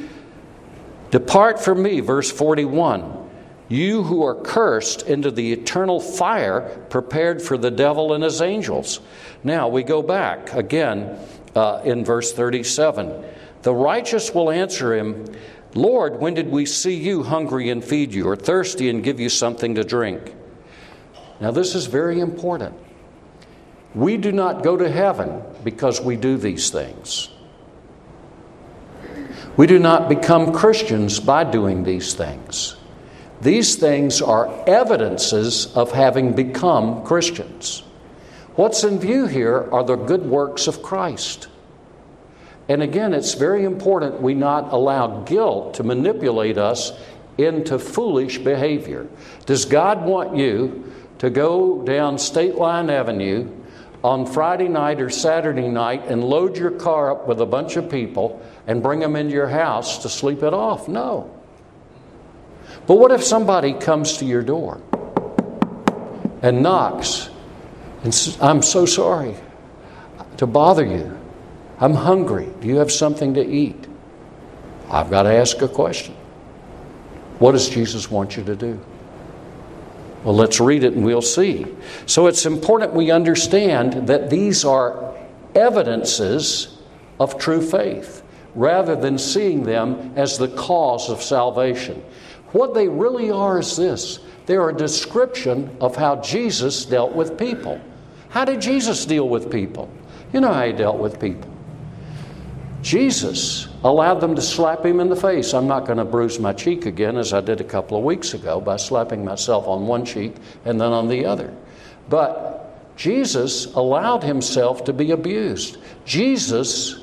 Depart 1.10 1.60
from 1.60 1.82
me, 1.82 1.99
verse 1.99 2.32
41 2.32 3.17
you 3.71 4.04
who 4.04 4.25
are 4.25 4.36
cursed 4.36 5.04
into 5.04 5.32
the 5.32 5.54
eternal 5.54 6.01
fire 6.01 6.60
prepared 6.89 7.41
for 7.41 7.58
the 7.58 7.71
devil 7.71 8.13
and 8.13 8.21
his 8.21 8.41
angels. 8.41 8.99
Now 9.45 9.69
we 9.69 9.84
go 9.84 10.01
back 10.01 10.54
again 10.54 11.17
uh, 11.55 11.81
in 11.83 12.05
verse 12.05 12.33
37. 12.33 13.23
The 13.61 13.73
righteous 13.73 14.33
will 14.33 14.49
answer 14.49 14.95
him, 14.95 15.25
Lord, 15.73 16.19
when 16.19 16.33
did 16.33 16.49
we 16.49 16.65
see 16.65 16.95
you 16.95 17.23
hungry 17.23 17.69
and 17.69 17.83
feed 17.83 18.13
you, 18.13 18.27
or 18.27 18.35
thirsty 18.35 18.89
and 18.89 19.03
give 19.03 19.19
you 19.19 19.29
something 19.29 19.75
to 19.75 19.83
drink? 19.83 20.33
Now, 21.39 21.51
this 21.51 21.75
is 21.75 21.85
very 21.85 22.19
important. 22.19 22.75
We 23.95 24.17
do 24.17 24.31
not 24.31 24.63
go 24.63 24.77
to 24.77 24.89
heaven 24.89 25.41
because 25.63 26.01
we 26.01 26.15
do 26.15 26.37
these 26.37 26.69
things. 26.69 27.29
We 29.57 29.67
do 29.67 29.79
not 29.79 30.07
become 30.07 30.53
Christians 30.53 31.19
by 31.19 31.43
doing 31.43 31.83
these 31.83 32.13
things. 32.13 32.77
These 33.41 33.75
things 33.75 34.21
are 34.21 34.47
evidences 34.67 35.75
of 35.75 35.91
having 35.91 36.33
become 36.33 37.03
Christians. 37.03 37.83
What's 38.62 38.84
in 38.84 39.00
view 39.00 39.26
here 39.26 39.67
are 39.71 39.84
the 39.84 39.95
good 39.95 40.24
works 40.24 40.67
of 40.67 40.84
Christ. 40.84 41.47
And 42.69 42.84
again, 42.84 43.12
it's 43.12 43.34
very 43.34 43.63
important 43.63 44.21
we 44.21 44.36
not 44.36 44.71
allow 44.71 45.24
guilt 45.24 45.74
to 45.74 45.84
manipulate 45.84 46.60
us 46.60 46.91
into 47.39 47.80
foolish 47.80 48.38
behavior. 48.38 49.08
Does 49.47 49.65
God 49.65 50.06
want 50.06 50.38
you 50.38 50.93
to 51.17 51.32
go 51.32 51.82
down 51.82 52.19
State 52.19 52.54
Line 52.54 52.91
Avenue 52.91 53.50
on 54.04 54.28
Friday 54.28 54.67
night 54.67 55.02
or 55.02 55.10
Saturday 55.10 55.67
night 55.67 56.06
and 56.06 56.24
load 56.24 56.56
your 56.56 56.69
car 56.69 57.10
up 57.10 57.28
with 57.28 57.41
a 57.41 57.47
bunch 57.47 57.78
of 57.78 57.89
people 57.89 58.39
and 58.67 58.84
bring 58.84 59.00
them 59.00 59.15
into 59.15 59.34
your 59.34 59.47
house 59.47 60.04
to 60.04 60.08
sleep 60.08 60.43
it 60.43 60.54
off? 60.54 60.88
No. 60.88 61.36
But 62.86 63.00
what 63.00 63.12
if 63.12 63.24
somebody 63.24 63.74
comes 63.74 64.17
to 64.17 64.26
your 64.26 64.43
door 64.43 64.80
and 66.43 66.62
knocks 66.62 67.32
and 68.03 68.37
I'm 68.41 68.61
so 68.61 68.85
sorry 68.85 69.35
to 70.37 70.47
bother 70.47 70.85
you. 70.85 71.17
I'm 71.79 71.93
hungry. 71.93 72.49
Do 72.59 72.67
you 72.67 72.77
have 72.77 72.91
something 72.91 73.33
to 73.35 73.45
eat? 73.45 73.87
I've 74.89 75.09
got 75.09 75.23
to 75.23 75.33
ask 75.33 75.61
a 75.61 75.67
question. 75.67 76.15
What 77.39 77.53
does 77.53 77.69
Jesus 77.69 78.09
want 78.09 78.37
you 78.37 78.43
to 78.43 78.55
do? 78.55 78.79
Well, 80.23 80.35
let's 80.35 80.59
read 80.59 80.83
it 80.83 80.93
and 80.93 81.03
we'll 81.03 81.21
see. 81.21 81.65
So 82.05 82.27
it's 82.27 82.45
important 82.45 82.93
we 82.93 83.09
understand 83.09 84.07
that 84.07 84.29
these 84.29 84.63
are 84.63 85.15
evidences 85.55 86.77
of 87.19 87.37
true 87.39 87.61
faith 87.61 88.21
rather 88.53 88.95
than 88.95 89.17
seeing 89.17 89.63
them 89.63 90.13
as 90.15 90.37
the 90.37 90.49
cause 90.49 91.09
of 91.09 91.21
salvation. 91.21 92.03
What 92.51 92.73
they 92.73 92.87
really 92.87 93.31
are 93.31 93.59
is 93.59 93.77
this 93.77 94.19
they're 94.45 94.69
a 94.69 94.75
description 94.75 95.75
of 95.79 95.95
how 95.95 96.17
Jesus 96.17 96.85
dealt 96.85 97.13
with 97.13 97.37
people. 97.37 97.79
How 98.32 98.46
did 98.46 98.62
Jesus 98.62 99.06
deal 99.06 99.28
with 99.28 99.52
people? 99.52 99.89
You 100.34 100.39
know 100.39 100.54
how 100.54 100.65
he 100.65 100.72
dealt 100.72 100.98
with 100.98 101.20
people. 101.20 101.50
Jesus 102.82 103.67
allowed 103.84 104.22
them 104.22 104.36
to 104.36 104.41
slap 104.41 104.86
him 104.86 105.00
in 105.00 105.10
the 105.10 105.15
face. 105.15 105.54
I'm 105.54 105.67
not 105.67 105.86
going 105.86 105.98
to 105.98 106.06
bruise 106.06 106.39
my 106.39 106.54
cheek 106.54 106.86
again 106.86 107.17
as 107.17 107.34
I 107.34 107.41
did 107.41 107.62
a 107.62 107.65
couple 107.65 107.98
of 107.98 108.04
weeks 108.04 108.34
ago 108.34 108.60
by 108.60 108.78
slapping 108.78 109.24
myself 109.24 109.67
on 109.67 109.86
one 109.86 110.06
cheek 110.06 110.36
and 110.65 110.80
then 110.82 110.91
on 110.91 111.08
the 111.08 111.26
other. 111.26 111.54
But 112.10 112.96
Jesus 112.96 113.65
allowed 113.74 114.24
himself 114.24 114.86
to 114.86 114.94
be 114.94 115.12
abused. 115.12 115.78
Jesus 116.06 117.00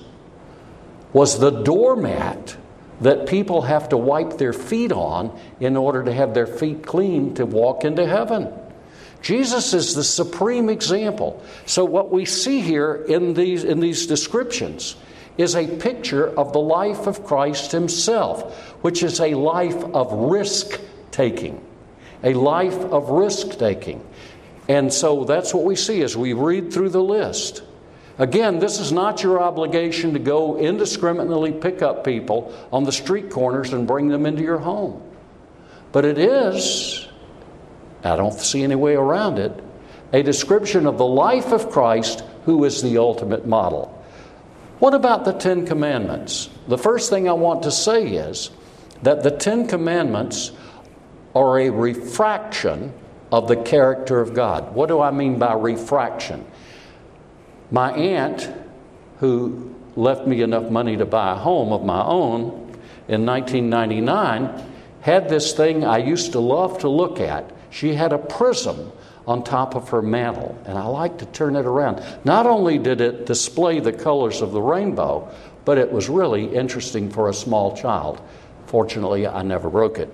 was 1.13 1.39
the 1.39 1.51
doormat 1.51 2.57
that 3.03 3.27
people 3.27 3.63
have 3.63 3.91
to 3.91 3.97
wipe 3.97 4.39
their 4.39 4.53
feet 4.53 4.93
on 4.93 5.39
in 5.61 5.77
order 5.77 6.03
to 6.03 6.13
have 6.13 6.35
their 6.35 6.47
feet 6.47 6.85
clean 6.85 7.35
to 7.35 7.47
walk 7.47 7.85
into 7.85 8.07
heaven. 8.07 8.53
Jesus 9.23 9.75
is 9.75 9.95
the 9.95 10.05
supreme 10.05 10.69
example. 10.69 11.43
So, 11.67 11.85
what 11.85 12.11
we 12.11 12.25
see 12.25 12.61
here 12.61 12.95
in 12.95 13.35
these, 13.35 13.65
in 13.65 13.81
these 13.81 14.07
descriptions 14.07 14.97
is 15.37 15.55
a 15.55 15.67
picture 15.77 16.29
of 16.39 16.53
the 16.53 16.61
life 16.61 17.07
of 17.07 17.25
Christ 17.25 17.73
Himself, 17.73 18.75
which 18.83 19.03
is 19.03 19.21
a 19.21 19.35
life 19.35 19.83
of 19.95 20.13
risk 20.13 20.81
taking. 21.11 21.65
A 22.23 22.35
life 22.35 22.77
of 22.77 23.11
risk 23.11 23.59
taking. 23.59 24.05
And 24.69 24.93
so 24.93 25.25
that's 25.25 25.55
what 25.55 25.65
we 25.65 25.77
see 25.77 26.03
as 26.03 26.17
we 26.17 26.33
read 26.33 26.73
through 26.73 26.91
the 26.91 27.03
list. 27.03 27.63
Again, 28.19 28.59
this 28.59 28.81
is 28.81 28.91
not 28.91 29.23
your 29.23 29.41
obligation 29.41 30.13
to 30.13 30.19
go 30.19 30.59
indiscriminately 30.59 31.53
pick 31.53 31.83
up 31.83 32.05
people 32.05 32.53
on 32.73 32.83
the 32.85 32.93
street 32.93 33.31
corners 33.31 33.73
and 33.73 33.87
bring 33.87 34.09
them 34.09 34.27
into 34.27 34.43
your 34.43 34.59
home. 34.59 35.03
But 35.93 36.05
it 36.05 36.19
is, 36.19 37.08
I 38.05 38.17
don't 38.17 38.33
see 38.33 38.63
any 38.63 38.75
way 38.75 38.95
around 38.95 39.39
it, 39.39 39.53
a 40.13 40.23
description 40.23 40.87
of 40.87 40.99
the 40.99 41.07
life 41.07 41.53
of 41.53 41.71
Christ, 41.71 42.25
who 42.45 42.65
is 42.65 42.83
the 42.83 42.99
ultimate 42.99 43.47
model. 43.47 43.95
What 44.79 44.95
about 44.95 45.25
the 45.25 45.33
Ten 45.33 45.67
Commandments? 45.67 46.49
The 46.69 46.79
first 46.79 47.11
thing 47.11 47.29
I 47.29 47.33
want 47.33 47.65
to 47.65 47.71
say 47.71 48.07
is 48.07 48.51
that 49.03 49.23
the 49.23 49.31
Ten 49.31 49.67
Commandments 49.67 50.53
are 51.35 51.59
a 51.59 51.71
refraction 51.71 52.93
of 53.31 53.49
the 53.49 53.57
character 53.57 54.21
of 54.21 54.35
God. 54.35 54.75
What 54.75 54.89
do 54.89 55.01
I 55.01 55.11
mean 55.11 55.39
by 55.39 55.55
refraction? 55.55 56.47
My 57.71 57.93
aunt, 57.93 58.51
who 59.19 59.75
left 59.97 60.27
me 60.27 60.43
enough 60.43 60.71
money 60.71 60.97
to 60.97 61.05
buy 61.05 61.33
a 61.33 61.35
home 61.35 61.73
of 61.73 61.85
my 61.85 62.03
own 62.03 62.47
in 63.09 63.27
1999, 63.27 64.65
had 65.01 65.29
this 65.29 65.53
thing 65.53 65.85
I 65.85 65.99
used 65.99 66.33
to 66.33 66.41
love 66.41 66.79
to 66.79 66.89
look 66.89 67.21
at. 67.21 67.51
She 67.71 67.95
had 67.95 68.13
a 68.13 68.19
prism 68.19 68.93
on 69.27 69.45
top 69.45 69.75
of 69.75 69.91
her 69.91 70.01
mantle, 70.01 70.59
and 70.65 70.79
I 70.79 70.87
like 70.87 71.19
to 71.19 71.27
turn 71.27 71.55
it 71.55 71.67
around. 71.67 72.03
Not 72.25 72.47
only 72.47 72.79
did 72.79 73.01
it 73.01 73.27
display 73.27 73.79
the 73.79 73.93
colors 73.93 74.41
of 74.41 74.53
the 74.53 74.63
rainbow, 74.63 75.31
but 75.67 75.77
it 75.77 75.93
was 75.93 76.09
really 76.09 76.47
interesting 76.47 77.11
for 77.11 77.29
a 77.29 77.35
small 77.35 77.77
child. 77.77 78.23
Fortunately, 78.67 79.27
I 79.27 79.43
never 79.43 79.69
broke 79.69 79.99
it. 79.99 80.13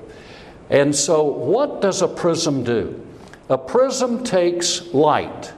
And 0.68 0.94
so, 0.94 1.22
what 1.22 1.80
does 1.80 2.02
a 2.02 2.08
prism 2.08 2.64
do? 2.64 3.06
A 3.48 3.58
prism 3.58 4.24
takes 4.24 4.92
light 4.92 5.52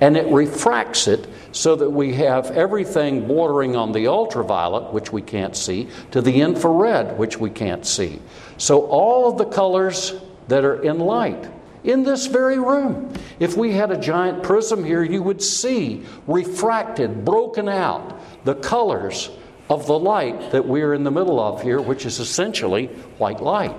and 0.00 0.16
it 0.16 0.26
refracts 0.32 1.08
it 1.08 1.26
so 1.52 1.74
that 1.74 1.90
we 1.90 2.14
have 2.14 2.50
everything 2.50 3.26
bordering 3.26 3.76
on 3.76 3.92
the 3.92 4.08
ultraviolet, 4.08 4.92
which 4.92 5.10
we 5.12 5.22
can't 5.22 5.56
see, 5.56 5.88
to 6.10 6.20
the 6.20 6.42
infrared, 6.42 7.18
which 7.18 7.38
we 7.38 7.48
can't 7.48 7.86
see. 7.86 8.20
So, 8.58 8.86
all 8.86 9.30
of 9.30 9.38
the 9.38 9.46
colors 9.46 10.14
that 10.48 10.64
are 10.64 10.82
in 10.82 10.98
light 10.98 11.48
in 11.86 12.02
this 12.02 12.26
very 12.26 12.58
room. 12.58 13.12
If 13.38 13.56
we 13.56 13.72
had 13.72 13.92
a 13.92 13.98
giant 13.98 14.42
prism 14.42 14.84
here, 14.84 15.02
you 15.02 15.22
would 15.22 15.40
see 15.40 16.04
refracted, 16.26 17.24
broken 17.24 17.68
out, 17.68 18.20
the 18.44 18.56
colors 18.56 19.30
of 19.70 19.86
the 19.86 19.98
light 19.98 20.50
that 20.50 20.66
we're 20.66 20.94
in 20.94 21.04
the 21.04 21.10
middle 21.10 21.40
of 21.40 21.62
here, 21.62 21.80
which 21.80 22.04
is 22.04 22.18
essentially 22.18 22.86
white 23.18 23.40
light. 23.40 23.76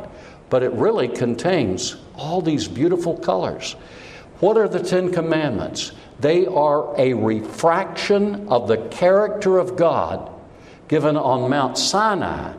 But 0.49 0.63
it 0.63 0.71
really 0.71 1.10
contains 1.10 1.97
all 2.15 2.41
these 2.41 2.67
beautiful 2.67 3.17
colors. 3.17 3.73
What 4.39 4.58
are 4.58 4.69
the 4.69 4.82
Ten 4.82 5.12
Commandments? 5.12 5.91
They 6.19 6.45
are 6.45 6.97
a 6.99 7.13
refraction 7.13 8.47
of 8.47 8.67
the 8.67 8.77
character 8.77 9.58
of 9.58 9.75
God 9.75 10.32
given 10.88 11.17
on 11.17 11.49
Mount 11.49 11.77
Sinai 11.77 12.53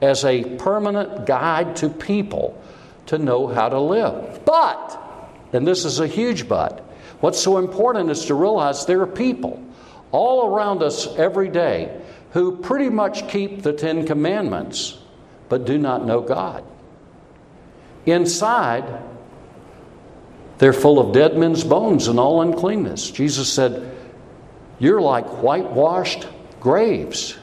as 0.00 0.24
a 0.24 0.44
permanent 0.56 1.26
guide 1.26 1.76
to 1.76 1.90
people 1.90 2.60
to 3.06 3.18
know 3.18 3.46
how 3.46 3.68
to 3.68 3.80
live. 3.80 4.40
But, 4.44 5.00
and 5.52 5.66
this 5.66 5.84
is 5.84 6.00
a 6.00 6.06
huge 6.06 6.48
but, 6.48 6.80
what's 7.20 7.40
so 7.40 7.58
important 7.58 8.10
is 8.10 8.26
to 8.26 8.34
realize 8.34 8.86
there 8.86 9.02
are 9.02 9.06
people 9.06 9.62
all 10.12 10.54
around 10.54 10.82
us 10.82 11.06
every 11.16 11.48
day 11.48 12.00
who 12.32 12.56
pretty 12.56 12.90
much 12.90 13.28
keep 13.28 13.62
the 13.62 13.72
Ten 13.72 14.06
Commandments 14.06 14.98
but 15.48 15.66
do 15.66 15.78
not 15.78 16.04
know 16.04 16.20
God. 16.20 16.64
Inside, 18.06 19.02
they're 20.58 20.72
full 20.72 20.98
of 20.98 21.12
dead 21.14 21.36
men's 21.36 21.64
bones 21.64 22.08
and 22.08 22.18
all 22.18 22.42
uncleanness. 22.42 23.10
Jesus 23.10 23.52
said, 23.52 23.96
You're 24.78 25.00
like 25.00 25.26
whitewashed 25.26 26.26
graves. 26.60 27.36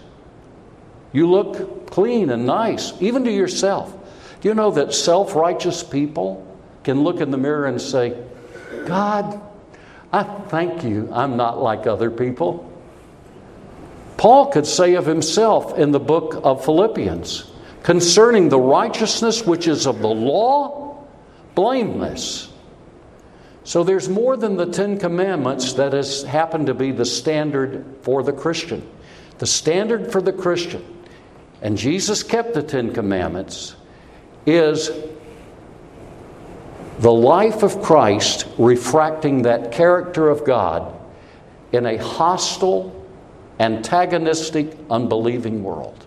You 1.13 1.29
look 1.29 1.89
clean 1.89 2.29
and 2.29 2.45
nice, 2.45 2.93
even 3.01 3.23
to 3.25 3.31
yourself. 3.31 3.97
Do 4.41 4.49
you 4.49 4.55
know 4.55 4.71
that 4.71 4.93
self 4.93 5.35
righteous 5.35 5.83
people 5.83 6.45
can 6.83 7.03
look 7.03 7.21
in 7.21 7.31
the 7.31 7.37
mirror 7.37 7.65
and 7.65 7.79
say, 7.79 8.21
God, 8.85 9.39
I 10.11 10.23
thank 10.23 10.83
you 10.83 11.09
I'm 11.13 11.37
not 11.37 11.61
like 11.61 11.87
other 11.87 12.11
people? 12.11 12.67
Paul 14.17 14.47
could 14.47 14.67
say 14.67 14.95
of 14.95 15.05
himself 15.05 15.77
in 15.77 15.91
the 15.91 15.99
book 15.99 16.41
of 16.43 16.65
Philippians 16.65 17.51
concerning 17.83 18.49
the 18.49 18.59
righteousness 18.59 19.45
which 19.45 19.67
is 19.67 19.87
of 19.87 19.99
the 19.99 20.07
law, 20.07 21.03
blameless. 21.55 22.51
So 23.63 23.83
there's 23.83 24.09
more 24.09 24.37
than 24.37 24.57
the 24.57 24.65
Ten 24.65 24.99
Commandments 24.99 25.73
that 25.73 25.93
has 25.93 26.23
happened 26.23 26.67
to 26.67 26.73
be 26.73 26.91
the 26.91 27.05
standard 27.05 27.85
for 28.01 28.23
the 28.23 28.33
Christian. 28.33 28.87
The 29.37 29.47
standard 29.47 30.11
for 30.11 30.21
the 30.21 30.33
Christian, 30.33 30.85
and 31.63 31.75
Jesus 31.75 32.21
kept 32.21 32.53
the 32.53 32.61
Ten 32.61 32.93
Commandments, 32.93 33.75
is 34.45 34.91
the 36.99 37.11
life 37.11 37.63
of 37.63 37.81
Christ 37.81 38.47
refracting 38.57 39.41
that 39.43 39.71
character 39.71 40.29
of 40.29 40.45
God 40.45 40.97
in 41.71 41.85
a 41.85 41.97
hostile, 41.97 43.07
antagonistic, 43.59 44.77
unbelieving 44.89 45.63
world. 45.63 46.05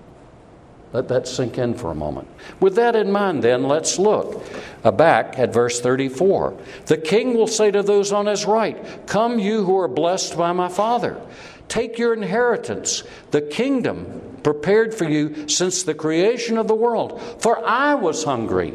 Let 0.92 1.08
that 1.08 1.26
sink 1.26 1.58
in 1.58 1.74
for 1.74 1.90
a 1.90 1.94
moment. 1.94 2.28
With 2.60 2.76
that 2.76 2.94
in 2.94 3.10
mind, 3.10 3.42
then, 3.42 3.64
let's 3.64 3.98
look 3.98 4.44
back 4.84 5.36
at 5.36 5.52
verse 5.52 5.80
34. 5.80 6.56
The 6.86 6.96
king 6.96 7.34
will 7.34 7.48
say 7.48 7.72
to 7.72 7.82
those 7.82 8.12
on 8.12 8.26
his 8.26 8.44
right, 8.44 9.04
Come, 9.08 9.40
you 9.40 9.64
who 9.64 9.76
are 9.76 9.88
blessed 9.88 10.36
by 10.36 10.52
my 10.52 10.68
Father. 10.68 11.20
Take 11.66 11.98
your 11.98 12.12
inheritance, 12.12 13.02
the 13.32 13.42
kingdom 13.42 14.33
prepared 14.44 14.94
for 14.94 15.04
you 15.04 15.48
since 15.48 15.82
the 15.82 15.94
creation 15.94 16.56
of 16.58 16.68
the 16.68 16.74
world. 16.74 17.20
For 17.40 17.66
I 17.66 17.94
was 17.94 18.22
hungry, 18.22 18.74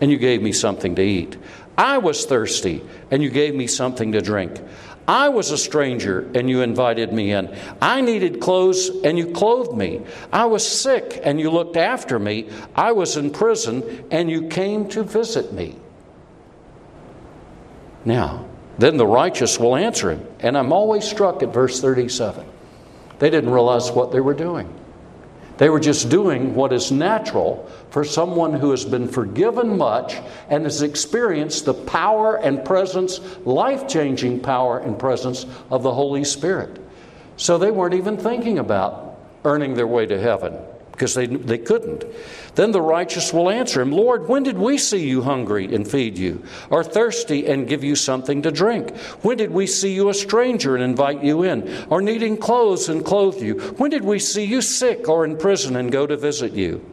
and 0.00 0.10
you 0.10 0.16
gave 0.16 0.40
me 0.40 0.52
something 0.52 0.94
to 0.94 1.02
eat. 1.02 1.36
I 1.76 1.98
was 1.98 2.24
thirsty, 2.24 2.82
and 3.10 3.22
you 3.22 3.28
gave 3.28 3.54
me 3.54 3.66
something 3.66 4.12
to 4.12 4.22
drink. 4.22 4.60
I 5.06 5.28
was 5.28 5.50
a 5.50 5.58
stranger, 5.58 6.30
and 6.34 6.48
you 6.48 6.62
invited 6.62 7.12
me 7.12 7.32
in. 7.32 7.54
I 7.82 8.00
needed 8.00 8.40
clothes, 8.40 8.88
and 9.04 9.18
you 9.18 9.32
clothed 9.32 9.76
me. 9.76 10.00
I 10.32 10.46
was 10.46 10.66
sick, 10.66 11.20
and 11.22 11.38
you 11.38 11.50
looked 11.50 11.76
after 11.76 12.18
me. 12.18 12.48
I 12.74 12.92
was 12.92 13.18
in 13.18 13.30
prison, 13.30 14.06
and 14.10 14.30
you 14.30 14.48
came 14.48 14.88
to 14.90 15.02
visit 15.02 15.52
me. 15.52 15.76
Now, 18.04 18.46
then 18.78 18.96
the 18.96 19.06
righteous 19.06 19.58
will 19.58 19.76
answer 19.76 20.10
him. 20.10 20.26
And 20.40 20.56
I'm 20.56 20.72
always 20.72 21.04
struck 21.04 21.42
at 21.42 21.52
verse 21.52 21.80
37. 21.80 22.46
They 23.18 23.30
didn't 23.30 23.50
realize 23.50 23.90
what 23.90 24.12
they 24.12 24.20
were 24.20 24.34
doing. 24.34 24.72
They 25.56 25.68
were 25.68 25.80
just 25.80 26.08
doing 26.08 26.54
what 26.54 26.72
is 26.72 26.90
natural 26.90 27.70
for 27.90 28.02
someone 28.04 28.54
who 28.54 28.72
has 28.72 28.84
been 28.84 29.06
forgiven 29.06 29.78
much 29.78 30.16
and 30.48 30.64
has 30.64 30.82
experienced 30.82 31.64
the 31.64 31.74
power 31.74 32.36
and 32.36 32.64
presence, 32.64 33.20
life 33.44 33.86
changing 33.86 34.40
power 34.40 34.80
and 34.80 34.98
presence 34.98 35.46
of 35.70 35.84
the 35.84 35.94
Holy 35.94 36.24
Spirit. 36.24 36.80
So 37.36 37.56
they 37.56 37.70
weren't 37.70 37.94
even 37.94 38.16
thinking 38.16 38.58
about 38.58 39.16
earning 39.44 39.74
their 39.74 39.86
way 39.86 40.06
to 40.06 40.20
heaven 40.20 40.58
because 40.94 41.14
they, 41.14 41.26
they 41.26 41.58
couldn't. 41.58 42.04
Then 42.54 42.70
the 42.70 42.80
righteous 42.80 43.32
will 43.32 43.50
answer 43.50 43.80
him, 43.80 43.90
Lord, 43.90 44.28
when 44.28 44.44
did 44.44 44.56
we 44.56 44.78
see 44.78 45.08
you 45.08 45.22
hungry 45.22 45.74
and 45.74 45.86
feed 45.86 46.16
you, 46.16 46.44
or 46.70 46.84
thirsty 46.84 47.46
and 47.48 47.68
give 47.68 47.82
you 47.82 47.96
something 47.96 48.42
to 48.42 48.52
drink? 48.52 48.96
When 49.22 49.36
did 49.36 49.50
we 49.50 49.66
see 49.66 49.92
you 49.92 50.08
a 50.08 50.14
stranger 50.14 50.76
and 50.76 50.84
invite 50.84 51.22
you 51.22 51.42
in, 51.42 51.86
or 51.90 52.00
needing 52.00 52.36
clothes 52.36 52.88
and 52.88 53.04
clothe 53.04 53.42
you? 53.42 53.58
When 53.76 53.90
did 53.90 54.04
we 54.04 54.20
see 54.20 54.44
you 54.44 54.62
sick 54.62 55.08
or 55.08 55.24
in 55.24 55.36
prison 55.36 55.74
and 55.74 55.90
go 55.90 56.06
to 56.06 56.16
visit 56.16 56.52
you? 56.52 56.88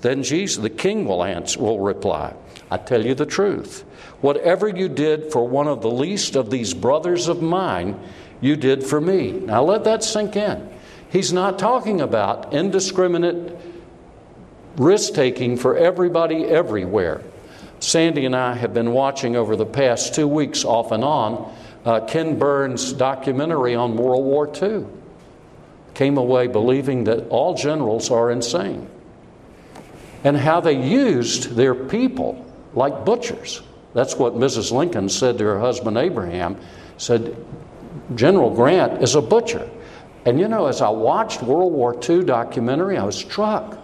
Then 0.00 0.22
Jesus, 0.22 0.62
the 0.62 0.70
king, 0.70 1.04
will 1.04 1.22
answer, 1.22 1.60
will 1.60 1.80
reply, 1.80 2.34
I 2.70 2.78
tell 2.78 3.04
you 3.04 3.14
the 3.14 3.26
truth. 3.26 3.84
Whatever 4.22 4.68
you 4.68 4.88
did 4.88 5.30
for 5.30 5.46
one 5.46 5.68
of 5.68 5.82
the 5.82 5.90
least 5.90 6.34
of 6.34 6.50
these 6.50 6.72
brothers 6.72 7.28
of 7.28 7.42
mine, 7.42 8.00
you 8.40 8.56
did 8.56 8.82
for 8.82 9.02
me. 9.02 9.32
Now 9.32 9.62
let 9.64 9.84
that 9.84 10.02
sink 10.02 10.34
in. 10.36 10.73
He's 11.14 11.32
not 11.32 11.60
talking 11.60 12.00
about 12.00 12.52
indiscriminate 12.52 13.56
risk 14.76 15.14
taking 15.14 15.56
for 15.56 15.76
everybody 15.76 16.44
everywhere. 16.44 17.22
Sandy 17.78 18.26
and 18.26 18.34
I 18.34 18.54
have 18.54 18.74
been 18.74 18.90
watching 18.90 19.36
over 19.36 19.54
the 19.54 19.64
past 19.64 20.16
two 20.16 20.26
weeks, 20.26 20.64
off 20.64 20.90
and 20.90 21.04
on, 21.04 21.54
uh, 21.84 22.00
Ken 22.00 22.36
Burns' 22.36 22.92
documentary 22.92 23.76
on 23.76 23.96
World 23.96 24.24
War 24.24 24.50
II. 24.60 24.86
Came 25.94 26.18
away 26.18 26.48
believing 26.48 27.04
that 27.04 27.28
all 27.28 27.54
generals 27.54 28.10
are 28.10 28.32
insane 28.32 28.88
and 30.24 30.36
how 30.36 30.58
they 30.58 30.84
used 30.84 31.54
their 31.54 31.76
people 31.76 32.44
like 32.72 33.04
butchers. 33.04 33.62
That's 33.92 34.16
what 34.16 34.34
Mrs. 34.34 34.72
Lincoln 34.72 35.08
said 35.08 35.38
to 35.38 35.44
her 35.44 35.60
husband 35.60 35.96
Abraham. 35.96 36.56
Said, 36.96 37.36
General 38.16 38.52
Grant 38.52 39.00
is 39.00 39.14
a 39.14 39.22
butcher. 39.22 39.70
And 40.24 40.40
you 40.40 40.48
know, 40.48 40.66
as 40.66 40.80
I 40.80 40.88
watched 40.88 41.42
World 41.42 41.72
War 41.72 41.98
II 42.08 42.24
documentary, 42.24 42.96
I 42.96 43.04
was 43.04 43.16
struck. 43.16 43.78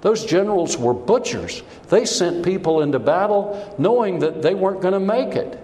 Those 0.00 0.24
generals 0.24 0.76
were 0.76 0.94
butchers. 0.94 1.62
They 1.88 2.04
sent 2.04 2.44
people 2.44 2.82
into 2.82 2.98
battle 2.98 3.74
knowing 3.78 4.18
that 4.18 4.42
they 4.42 4.54
weren't 4.54 4.80
going 4.80 4.94
to 4.94 5.00
make 5.00 5.36
it. 5.36 5.58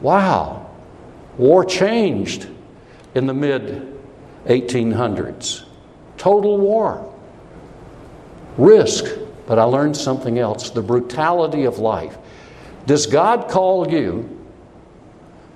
Wow. 0.00 0.70
War 1.36 1.64
changed 1.64 2.48
in 3.14 3.26
the 3.26 3.34
mid 3.34 3.92
1800s. 4.46 5.64
Total 6.16 6.56
war. 6.56 7.12
Risk. 8.56 9.06
But 9.46 9.58
I 9.58 9.64
learned 9.64 9.96
something 9.96 10.38
else 10.38 10.70
the 10.70 10.82
brutality 10.82 11.64
of 11.64 11.78
life. 11.78 12.16
Does 12.86 13.06
God 13.06 13.48
call 13.48 13.90
you 13.90 14.32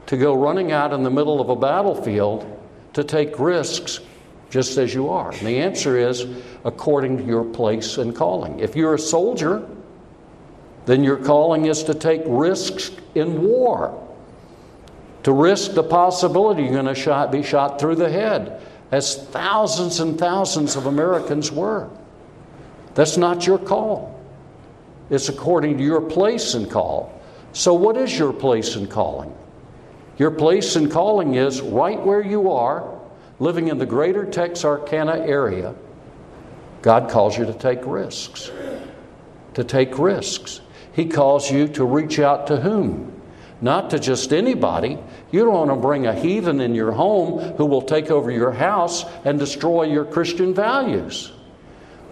to 0.06 0.16
go 0.16 0.34
running 0.34 0.72
out 0.72 0.92
in 0.92 1.04
the 1.04 1.10
middle 1.10 1.40
of 1.40 1.48
a 1.48 1.56
battlefield 1.56 2.49
to 2.94 3.04
take 3.04 3.38
risks 3.38 4.00
just 4.50 4.78
as 4.78 4.92
you 4.92 5.08
are? 5.08 5.30
And 5.30 5.46
the 5.46 5.58
answer 5.58 5.96
is 5.96 6.26
according 6.64 7.18
to 7.18 7.24
your 7.24 7.44
place 7.44 7.98
and 7.98 8.14
calling. 8.14 8.60
If 8.60 8.76
you're 8.76 8.94
a 8.94 8.98
soldier, 8.98 9.66
then 10.86 11.04
your 11.04 11.16
calling 11.16 11.66
is 11.66 11.84
to 11.84 11.94
take 11.94 12.22
risks 12.26 12.90
in 13.14 13.42
war, 13.42 14.06
to 15.22 15.32
risk 15.32 15.74
the 15.74 15.82
possibility 15.82 16.62
you're 16.64 16.82
going 16.82 16.94
to 16.94 17.28
be 17.30 17.42
shot 17.42 17.80
through 17.80 17.96
the 17.96 18.10
head, 18.10 18.60
as 18.90 19.16
thousands 19.28 20.00
and 20.00 20.18
thousands 20.18 20.76
of 20.76 20.86
Americans 20.86 21.52
were. 21.52 21.88
That's 22.94 23.16
not 23.16 23.46
your 23.46 23.58
call. 23.58 24.20
It's 25.10 25.28
according 25.28 25.78
to 25.78 25.84
your 25.84 26.00
place 26.00 26.54
and 26.54 26.70
call. 26.70 27.20
So, 27.52 27.74
what 27.74 27.96
is 27.96 28.16
your 28.18 28.32
place 28.32 28.76
and 28.76 28.90
calling? 28.90 29.34
Your 30.20 30.30
place 30.30 30.76
and 30.76 30.90
calling 30.90 31.36
is 31.36 31.62
right 31.62 31.98
where 31.98 32.20
you 32.20 32.50
are, 32.50 33.00
living 33.38 33.68
in 33.68 33.78
the 33.78 33.86
greater 33.86 34.26
Texarkana 34.26 35.16
area. 35.16 35.74
God 36.82 37.08
calls 37.08 37.38
you 37.38 37.46
to 37.46 37.54
take 37.54 37.86
risks. 37.86 38.50
To 39.54 39.64
take 39.64 39.98
risks. 39.98 40.60
He 40.92 41.06
calls 41.06 41.50
you 41.50 41.68
to 41.68 41.86
reach 41.86 42.18
out 42.18 42.48
to 42.48 42.60
whom? 42.60 43.18
Not 43.62 43.88
to 43.90 43.98
just 43.98 44.34
anybody. 44.34 44.98
You 45.30 45.46
don't 45.46 45.54
want 45.54 45.70
to 45.70 45.76
bring 45.76 46.06
a 46.06 46.14
heathen 46.14 46.60
in 46.60 46.74
your 46.74 46.92
home 46.92 47.54
who 47.54 47.64
will 47.64 47.80
take 47.80 48.10
over 48.10 48.30
your 48.30 48.52
house 48.52 49.06
and 49.24 49.38
destroy 49.38 49.84
your 49.84 50.04
Christian 50.04 50.52
values. 50.52 51.32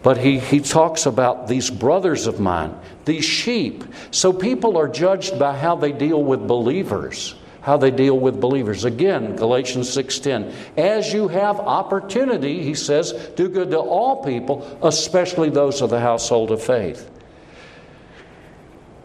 But 0.03 0.17
he, 0.17 0.39
he 0.39 0.61
talks 0.61 1.05
about 1.05 1.47
these 1.47 1.69
brothers 1.69 2.27
of 2.27 2.41
mine, 2.41 2.75
these 3.05 3.27
sheep. 3.27 3.85
So 4.13 4.33
people 4.33 4.79
are 4.79 4.89
judged 4.89 5.39
by 5.39 5.59
how 5.59 5.77
they 5.77 5.93
deal 5.93 6.25
with 6.25 6.49
believers, 6.49 7.35
how 7.69 7.77
they 7.77 7.91
deal 7.91 8.19
with 8.19 8.41
believers. 8.41 8.87
Again, 8.87 9.37
Galatians 9.37 9.91
6:10. 9.91 10.51
As 10.79 11.13
you 11.13 11.29
have 11.29 11.61
opportunity, 11.61 12.63
he 12.63 12.73
says, 12.73 13.13
do 13.37 13.47
good 13.47 13.73
to 13.73 13.79
all 13.79 14.25
people, 14.25 14.67
especially 14.83 15.51
those 15.51 15.83
of 15.83 15.91
the 15.91 16.01
household 16.01 16.51
of 16.51 16.63
faith. 16.63 17.11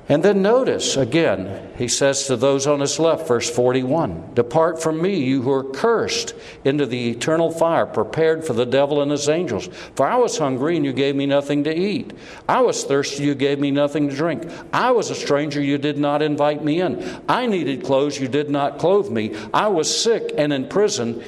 And 0.10 0.22
then 0.22 0.42
notice 0.42 0.98
again, 0.98 1.72
he 1.78 1.88
says 1.88 2.28
to 2.28 2.36
those 2.36 2.68
on 2.68 2.82
his 2.82 3.00
left, 3.00 3.26
verse 3.26 3.50
41 3.50 4.34
Depart 4.34 4.82
from 4.82 5.02
me, 5.02 5.24
you 5.24 5.42
who 5.42 5.52
are 5.52 5.63
cursed, 5.63 6.36
into 6.66 6.86
the 6.86 7.12
eternal 7.12 7.50
fire, 7.52 7.86
prepared 7.86 8.44
for 8.44 8.52
the 8.52 8.66
devil 8.66 9.02
and 9.02 9.12
his 9.12 9.30
angels. 9.30 9.70
For 9.96 10.06
I 10.06 10.18
was 10.18 10.38
hungry, 10.38 10.76
and 10.76 10.86
you 10.86 10.92
gave 10.92 11.16
me 11.16 11.26
nothing 11.26 11.63
to 11.63 11.74
eat. 11.74 12.12
I 12.50 12.60
was 12.60 12.84
thirsty, 12.84 13.24
you 13.24 13.34
gave 13.34 13.60
me 13.60 13.72
nothing 13.72 14.10
to 14.10 14.16
drink. 14.16 14.46
I 14.74 14.92
was 14.92 15.10
a 15.10 15.16
stranger, 15.16 15.62
you 15.62 15.78
did 15.78 15.98
not 15.98 16.22
invite 16.22 16.66
me 16.66 16.82
in. 16.82 17.22
I 17.30 17.46
needed 17.46 17.86
clothes, 17.86 18.20
you 18.20 18.28
did 18.28 18.50
not 18.50 18.80
clothe 18.80 19.10
me. 19.10 19.34
I 19.54 19.70
was 19.70 20.04
sick 20.04 20.34
and 20.38 20.52
in 20.52 20.68
prison, 20.68 21.24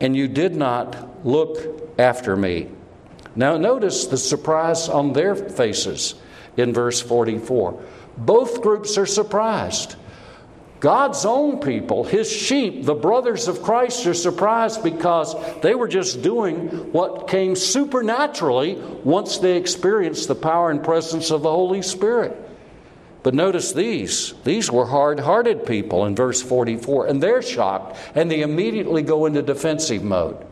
and 0.00 0.16
you 0.16 0.26
did 0.26 0.56
not 0.56 1.24
look 1.24 1.98
after 2.00 2.36
me. 2.36 2.68
Now, 3.36 3.56
notice 3.56 4.06
the 4.06 4.18
surprise 4.18 4.88
on 4.88 5.12
their 5.12 5.36
faces 5.36 6.16
in 6.56 6.72
verse 6.74 7.00
44. 7.00 7.80
Both 8.18 8.62
groups 8.62 8.98
are 8.98 9.06
surprised. 9.06 9.96
God's 10.80 11.24
own 11.24 11.58
people, 11.58 12.04
his 12.04 12.30
sheep, 12.30 12.84
the 12.84 12.94
brothers 12.94 13.48
of 13.48 13.62
Christ, 13.62 14.06
are 14.06 14.14
surprised 14.14 14.84
because 14.84 15.34
they 15.60 15.74
were 15.74 15.88
just 15.88 16.22
doing 16.22 16.68
what 16.92 17.26
came 17.26 17.56
supernaturally 17.56 18.76
once 19.02 19.38
they 19.38 19.56
experienced 19.56 20.28
the 20.28 20.36
power 20.36 20.70
and 20.70 20.82
presence 20.82 21.32
of 21.32 21.42
the 21.42 21.50
Holy 21.50 21.82
Spirit. 21.82 22.36
But 23.24 23.34
notice 23.34 23.72
these. 23.72 24.34
These 24.44 24.70
were 24.70 24.86
hard 24.86 25.18
hearted 25.18 25.66
people 25.66 26.06
in 26.06 26.14
verse 26.14 26.40
44, 26.40 27.06
and 27.06 27.20
they're 27.20 27.42
shocked, 27.42 27.98
and 28.14 28.30
they 28.30 28.42
immediately 28.42 29.02
go 29.02 29.26
into 29.26 29.42
defensive 29.42 30.04
mode. 30.04 30.46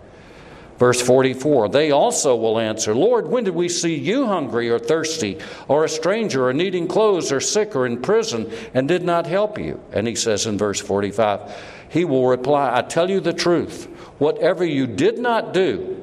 Verse 0.78 1.00
44 1.00 1.70
They 1.70 1.90
also 1.90 2.36
will 2.36 2.58
answer, 2.58 2.94
Lord, 2.94 3.26
when 3.28 3.44
did 3.44 3.54
we 3.54 3.68
see 3.68 3.94
you 3.94 4.26
hungry 4.26 4.70
or 4.70 4.78
thirsty, 4.78 5.38
or 5.68 5.84
a 5.84 5.88
stranger, 5.88 6.48
or 6.48 6.52
needing 6.52 6.86
clothes, 6.86 7.32
or 7.32 7.40
sick, 7.40 7.74
or 7.74 7.86
in 7.86 8.02
prison, 8.02 8.50
and 8.74 8.86
did 8.86 9.02
not 9.02 9.26
help 9.26 9.58
you? 9.58 9.80
And 9.92 10.06
he 10.06 10.14
says 10.14 10.46
in 10.46 10.58
verse 10.58 10.80
45, 10.80 11.64
He 11.88 12.04
will 12.04 12.28
reply, 12.28 12.76
I 12.76 12.82
tell 12.82 13.10
you 13.10 13.20
the 13.20 13.32
truth, 13.32 13.84
whatever 14.18 14.64
you 14.64 14.86
did 14.86 15.18
not 15.18 15.52
do 15.52 16.02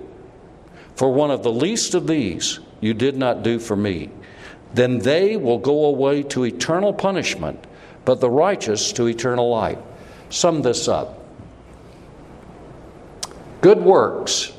for 0.96 1.12
one 1.12 1.32
of 1.32 1.44
the 1.44 1.52
least 1.52 1.94
of 1.96 2.08
these, 2.08 2.60
you 2.82 2.94
did 2.94 3.16
not 3.18 3.44
do 3.44 3.60
for 3.60 3.76
me. 3.76 4.10
Then 4.74 5.00
they 5.00 5.38
will 5.38 5.60
go 5.60 5.86
away 5.86 6.24
to 6.24 6.46
eternal 6.46 6.94
punishment, 6.94 7.66
but 8.06 8.20
the 8.20 8.30
righteous 8.30 8.92
to 8.94 9.08
eternal 9.08 9.50
life. 9.50 9.78
Sum 10.30 10.64
this 10.64 10.88
up. 10.88 11.20
Good 13.62 13.80
works 13.80 14.52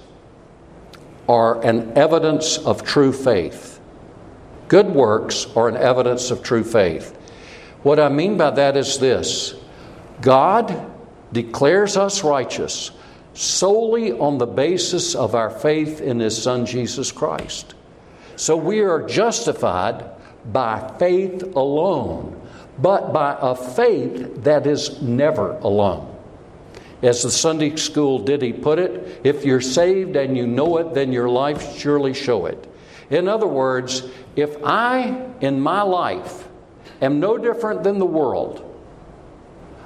are 1.29 1.63
an 1.65 1.97
evidence 1.97 2.59
of 2.59 2.85
true 2.85 3.13
faith. 3.13 3.81
Good 4.69 4.89
works 4.89 5.47
are 5.57 5.69
an 5.69 5.77
evidence 5.77 6.31
of 6.31 6.43
true 6.43 6.65
faith. 6.65 7.17
What 7.83 8.01
I 8.01 8.09
mean 8.09 8.37
by 8.37 8.51
that 8.51 8.77
is 8.77 8.99
this 8.99 9.55
God 10.21 10.91
declares 11.33 11.97
us 11.97 12.25
righteous 12.25 12.91
solely 13.35 14.13
on 14.13 14.39
the 14.39 14.47
basis 14.47 15.15
of 15.15 15.35
our 15.35 15.51
faith 15.51 16.01
in 16.01 16.21
His 16.21 16.41
Son 16.41 16.65
Jesus 16.65 17.11
Christ. 17.11 17.75
So 18.37 18.57
we 18.57 18.81
are 18.81 19.07
justified 19.07 20.05
by 20.53 20.95
faith 20.99 21.43
alone, 21.57 22.41
but 22.79 23.13
by 23.13 23.37
a 23.41 23.55
faith 23.55 24.43
that 24.45 24.67
is 24.67 25.03
never 25.03 25.53
alone. 25.59 26.14
As 27.05 27.23
the 27.23 27.31
Sunday 27.31 27.77
school 27.77 28.19
ditty 28.19 28.55
put 28.55 28.79
it, 28.79 29.21
if 29.25 29.45
you're 29.45 29.61
saved 29.61 30.17
and 30.17 30.39
you 30.39 30.47
know 30.47 30.79
it, 30.79 30.95
then 30.95 31.13
your 31.13 31.29
life 31.29 31.77
surely 31.77 32.15
show 32.15 32.47
it. 32.47 32.67
In 33.11 33.29
other 33.29 33.47
words, 33.47 34.09
if 34.37 34.57
I, 34.65 35.27
in 35.43 35.61
my 35.61 35.83
life, 35.83 36.49
am 37.03 37.21
no 37.21 37.37
different 37.37 37.83
than 37.83 37.99
the 37.99 38.07
world, 38.07 38.71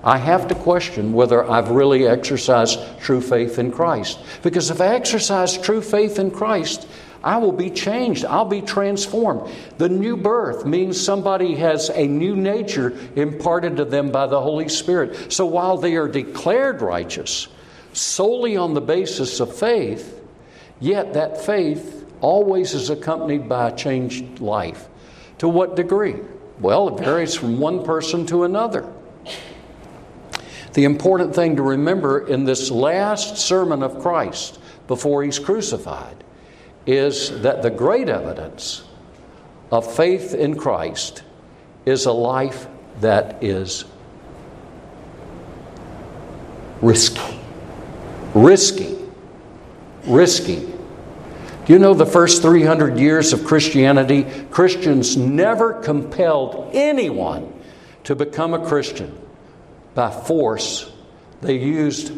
I 0.05 0.19
have 0.19 0.47
to 0.47 0.55
question 0.55 1.13
whether 1.13 1.43
I've 1.43 1.71
really 1.71 2.07
exercised 2.07 2.79
true 3.01 3.21
faith 3.21 3.59
in 3.59 3.73
Christ. 3.73 4.21
Because 4.45 4.71
if 4.71 4.81
I 4.81 4.95
exercise 4.95 5.59
true 5.59 5.83
faith 5.83 6.21
in 6.21 6.31
Christ, 6.31 6.87
I 7.23 7.39
will 7.39 7.53
be 7.53 7.71
changed. 7.71 8.25
I'll 8.25 8.45
be 8.45 8.63
transformed. 8.63 9.53
The 9.79 9.89
new 9.89 10.17
birth 10.17 10.65
means 10.65 11.01
somebody 11.01 11.57
has 11.57 11.91
a 11.91 12.07
new 12.07 12.37
nature 12.37 12.97
imparted 13.17 13.77
to 13.79 13.85
them 13.85 14.11
by 14.11 14.27
the 14.27 14.41
Holy 14.41 14.69
Spirit. 14.69 15.33
So 15.33 15.47
while 15.47 15.77
they 15.77 15.97
are 15.97 16.09
declared 16.09 16.81
righteous 16.81 17.49
solely 17.93 18.57
on 18.57 18.75
the 18.75 18.81
basis 18.81 19.41
of 19.41 19.57
faith, 19.57 20.21
yet 20.81 21.15
that 21.15 21.45
faith 21.45 22.07
always 22.21 22.75
is 22.75 22.91
accompanied 22.91 23.49
by 23.49 23.69
a 23.69 23.77
changed 23.77 24.41
life. 24.41 24.89
To 25.39 25.49
what 25.49 25.75
degree? 25.75 26.17
Well, 26.61 26.97
it 26.97 27.05
varies 27.05 27.35
from 27.35 27.59
one 27.59 27.85
person 27.85 28.27
to 28.27 28.45
another. 28.45 28.93
The 30.75 30.85
important 30.85 31.35
thing 31.35 31.57
to 31.57 31.63
remember 31.63 32.27
in 32.27 32.45
this 32.45 32.71
last 32.71 33.39
sermon 33.39 33.83
of 33.83 34.01
Christ 34.01 34.61
before 34.87 35.25
he's 35.25 35.39
crucified 35.39 36.25
is 36.89 37.43
that 37.43 37.61
the 37.61 37.69
great 37.69 38.09
evidence 38.09 38.83
of 39.71 39.95
faith 39.95 40.33
in 40.33 40.57
Christ 40.57 41.23
is 41.85 42.07
a 42.07 42.13
life 42.13 42.67
that 43.01 43.45
is 43.45 43.85
risky. 46.81 47.39
Risky. 48.35 48.97
Risky. 50.05 50.61
Do 51.67 51.75
you 51.75 51.79
know 51.79 51.93
the 51.93 52.07
first 52.07 52.41
300 52.41 52.99
years 52.99 53.35
of 53.35 53.45
Christianity, 53.45 54.25
Christians 54.51 55.15
never 55.15 55.75
compelled 55.75 56.71
anyone 56.73 57.53
to 58.05 58.17
become 58.17 58.55
a 58.55 58.67
Christian 58.67 59.15
by 59.95 60.11
force. 60.11 60.91
They 61.43 61.59
used 61.59 62.13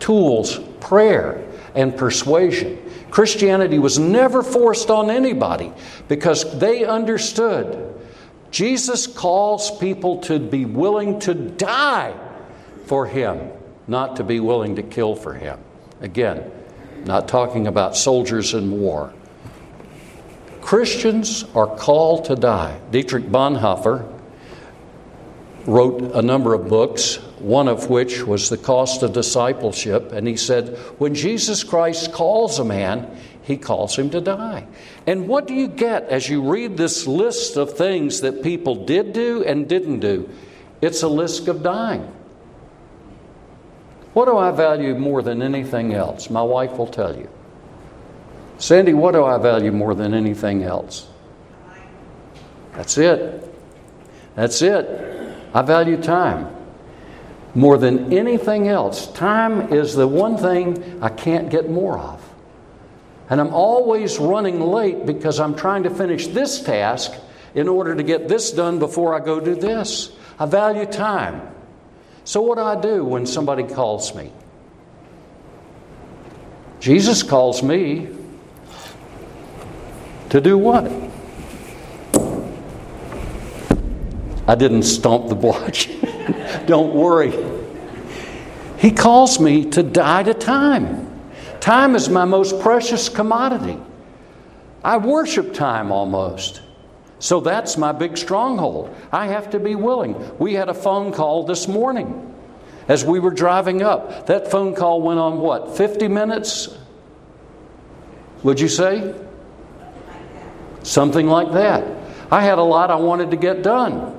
tools, 0.00 0.58
prayer, 0.80 1.46
and 1.76 1.96
persuasion. 1.96 2.82
Christianity 3.10 3.78
was 3.78 3.98
never 3.98 4.42
forced 4.42 4.90
on 4.90 5.10
anybody 5.10 5.72
because 6.08 6.58
they 6.58 6.84
understood 6.84 7.94
Jesus 8.50 9.06
calls 9.06 9.76
people 9.78 10.18
to 10.22 10.38
be 10.38 10.64
willing 10.64 11.18
to 11.20 11.34
die 11.34 12.14
for 12.86 13.06
Him, 13.06 13.50
not 13.86 14.16
to 14.16 14.24
be 14.24 14.40
willing 14.40 14.76
to 14.76 14.82
kill 14.82 15.14
for 15.14 15.34
Him. 15.34 15.58
Again, 16.00 16.50
not 17.04 17.28
talking 17.28 17.66
about 17.66 17.96
soldiers 17.96 18.54
in 18.54 18.80
war. 18.80 19.12
Christians 20.60 21.44
are 21.54 21.66
called 21.66 22.24
to 22.26 22.34
die. 22.34 22.80
Dietrich 22.90 23.24
Bonhoeffer 23.24 24.15
wrote 25.66 26.00
a 26.14 26.22
number 26.22 26.54
of 26.54 26.68
books 26.68 27.18
one 27.38 27.68
of 27.68 27.90
which 27.90 28.22
was 28.26 28.48
the 28.48 28.56
cost 28.56 29.02
of 29.02 29.12
discipleship. 29.12 30.12
And 30.12 30.26
he 30.26 30.36
said, 30.36 30.76
when 30.98 31.14
Jesus 31.14 31.62
Christ 31.62 32.12
calls 32.12 32.58
a 32.58 32.64
man, 32.64 33.18
he 33.42 33.56
calls 33.56 33.96
him 33.96 34.10
to 34.10 34.20
die. 34.20 34.66
And 35.06 35.28
what 35.28 35.46
do 35.46 35.54
you 35.54 35.68
get 35.68 36.08
as 36.08 36.28
you 36.28 36.42
read 36.50 36.76
this 36.76 37.06
list 37.06 37.56
of 37.56 37.76
things 37.76 38.20
that 38.22 38.42
people 38.42 38.84
did 38.84 39.12
do 39.12 39.44
and 39.44 39.68
didn't 39.68 40.00
do? 40.00 40.28
It's 40.80 41.02
a 41.02 41.08
list 41.08 41.46
of 41.48 41.62
dying. 41.62 42.12
What 44.14 44.24
do 44.24 44.36
I 44.36 44.50
value 44.50 44.94
more 44.94 45.22
than 45.22 45.42
anything 45.42 45.94
else? 45.94 46.30
My 46.30 46.42
wife 46.42 46.76
will 46.78 46.86
tell 46.86 47.14
you. 47.14 47.28
Sandy, 48.58 48.94
what 48.94 49.12
do 49.12 49.24
I 49.24 49.36
value 49.36 49.70
more 49.70 49.94
than 49.94 50.14
anything 50.14 50.62
else? 50.62 51.06
That's 52.72 52.96
it. 52.96 53.54
That's 54.34 54.62
it. 54.62 55.25
I 55.56 55.62
value 55.62 55.96
time 55.96 56.54
more 57.54 57.78
than 57.78 58.12
anything 58.12 58.68
else. 58.68 59.10
Time 59.12 59.72
is 59.72 59.94
the 59.94 60.06
one 60.06 60.36
thing 60.36 61.02
I 61.02 61.08
can't 61.08 61.48
get 61.48 61.70
more 61.70 61.98
of. 61.98 62.22
And 63.30 63.40
I'm 63.40 63.54
always 63.54 64.18
running 64.18 64.60
late 64.60 65.06
because 65.06 65.40
I'm 65.40 65.56
trying 65.56 65.84
to 65.84 65.90
finish 65.90 66.26
this 66.26 66.62
task 66.62 67.10
in 67.54 67.68
order 67.68 67.94
to 67.94 68.02
get 68.02 68.28
this 68.28 68.52
done 68.52 68.78
before 68.78 69.14
I 69.14 69.24
go 69.24 69.40
do 69.40 69.54
this. 69.54 70.12
I 70.38 70.44
value 70.44 70.84
time. 70.84 71.40
So, 72.24 72.42
what 72.42 72.56
do 72.56 72.62
I 72.62 72.78
do 72.78 73.02
when 73.02 73.24
somebody 73.24 73.62
calls 73.62 74.14
me? 74.14 74.30
Jesus 76.80 77.22
calls 77.22 77.62
me 77.62 78.10
to 80.28 80.38
do 80.38 80.58
what? 80.58 80.84
I 84.48 84.54
didn't 84.54 84.84
stomp 84.84 85.28
the 85.28 85.34
watch. 85.34 85.90
Don't 86.66 86.94
worry. 86.94 87.32
He 88.78 88.90
calls 88.90 89.40
me 89.40 89.70
to 89.70 89.82
die 89.82 90.22
to 90.22 90.34
time. 90.34 91.06
Time 91.60 91.96
is 91.96 92.08
my 92.08 92.24
most 92.24 92.60
precious 92.60 93.08
commodity. 93.08 93.78
I 94.84 94.98
worship 94.98 95.52
time 95.54 95.90
almost. 95.90 96.62
So 97.18 97.40
that's 97.40 97.76
my 97.76 97.92
big 97.92 98.16
stronghold. 98.16 98.94
I 99.10 99.26
have 99.26 99.50
to 99.50 99.58
be 99.58 99.74
willing. 99.74 100.38
We 100.38 100.54
had 100.54 100.68
a 100.68 100.74
phone 100.74 101.12
call 101.12 101.44
this 101.44 101.66
morning 101.66 102.34
as 102.88 103.04
we 103.04 103.18
were 103.18 103.32
driving 103.32 103.82
up. 103.82 104.26
That 104.26 104.50
phone 104.50 104.74
call 104.74 105.02
went 105.02 105.18
on 105.18 105.40
what, 105.40 105.76
50 105.76 106.08
minutes? 106.08 106.76
Would 108.42 108.60
you 108.60 108.68
say? 108.68 109.14
Something 110.82 111.26
like 111.26 111.52
that. 111.52 111.84
I 112.30 112.42
had 112.42 112.58
a 112.58 112.62
lot 112.62 112.90
I 112.90 112.96
wanted 112.96 113.30
to 113.32 113.36
get 113.36 113.62
done. 113.62 114.15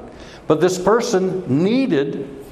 But 0.48 0.62
this 0.62 0.80
person 0.80 1.64
needed 1.64 2.45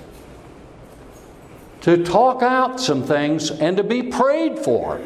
to 1.82 2.04
talk 2.04 2.42
out 2.42 2.80
some 2.80 3.04
things 3.04 3.52
and 3.52 3.78
to 3.78 3.84
be 3.84 4.04
prayed 4.04 4.60
for. 4.60 5.00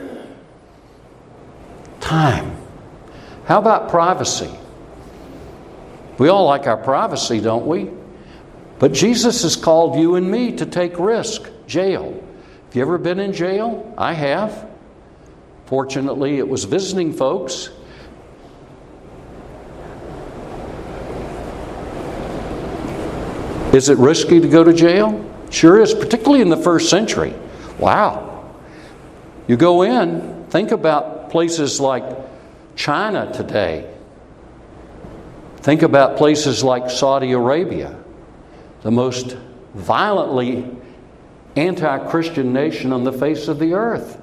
Time. 2.00 2.56
How 3.46 3.60
about 3.60 3.90
privacy? 3.90 4.50
We 6.18 6.30
all 6.30 6.46
like 6.46 6.68
our 6.68 6.78
privacy, 6.78 7.40
don't 7.40 7.68
we? 7.68 7.90
But 8.80 8.94
Jesus 8.94 9.44
has 9.44 9.56
called 9.56 10.00
you 10.00 10.16
and 10.16 10.30
me 10.30 10.54
to 10.58 10.66
take 10.66 10.98
risk. 10.98 11.50
Jail. 11.68 12.24
Have 12.66 12.76
you 12.76 12.82
ever 12.82 12.98
been 12.98 13.20
in 13.20 13.34
jail? 13.34 13.94
I 13.98 14.14
have. 14.14 14.70
Fortunately, 15.66 16.38
it 16.38 16.48
was 16.48 16.64
visiting 16.64 17.14
folks. 17.14 17.70
Is 23.74 23.90
it 23.90 23.98
risky 23.98 24.40
to 24.40 24.48
go 24.48 24.64
to 24.64 24.74
jail? 24.74 25.26
Sure 25.52 25.80
is, 25.80 25.94
particularly 25.94 26.42
in 26.42 26.50
the 26.50 26.58
first 26.58 26.90
century. 26.90 27.34
Wow. 27.78 28.52
You 29.48 29.58
go 29.58 29.84
in, 29.84 30.46
think 30.50 30.72
about 30.72 31.30
places 31.30 31.80
like 31.80 32.04
China 32.76 33.32
today. 33.32 33.92
Think 35.58 35.82
about 35.82 36.18
places 36.18 36.64
like 36.64 36.90
Saudi 36.90 37.32
Arabia, 37.32 37.98
the 38.82 38.92
most 38.92 39.38
violently 39.74 40.70
anti 41.56 42.10
Christian 42.10 42.54
nation 42.54 42.94
on 42.94 43.04
the 43.04 43.12
face 43.12 43.48
of 43.48 43.60
the 43.60 43.74
earth. 43.74 44.22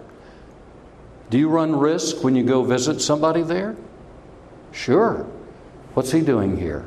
Do 1.29 1.39
you 1.39 1.49
run 1.49 1.77
risk 1.77 2.23
when 2.25 2.37
you 2.37 2.45
go 2.45 2.63
visit 2.63 3.01
somebody 3.01 3.43
there? 3.43 3.77
Sure. 4.73 5.27
What's 5.95 6.13
he 6.13 6.21
doing 6.21 6.57
here? 6.57 6.87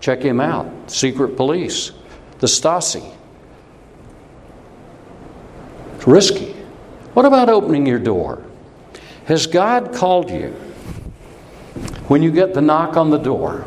Check 0.00 0.22
him 0.22 0.40
out. 0.40 0.90
Secret 0.90 1.36
police, 1.36 1.92
the 2.38 2.46
Stasi. 2.46 3.14
It's 5.96 6.06
risky. 6.06 6.52
What 7.14 7.24
about 7.24 7.48
opening 7.48 7.86
your 7.86 7.98
door? 7.98 8.44
Has 9.24 9.46
God 9.46 9.94
called 9.94 10.30
you 10.30 10.50
when 12.08 12.22
you 12.22 12.30
get 12.30 12.54
the 12.54 12.60
knock 12.60 12.96
on 12.96 13.10
the 13.10 13.18
door 13.18 13.66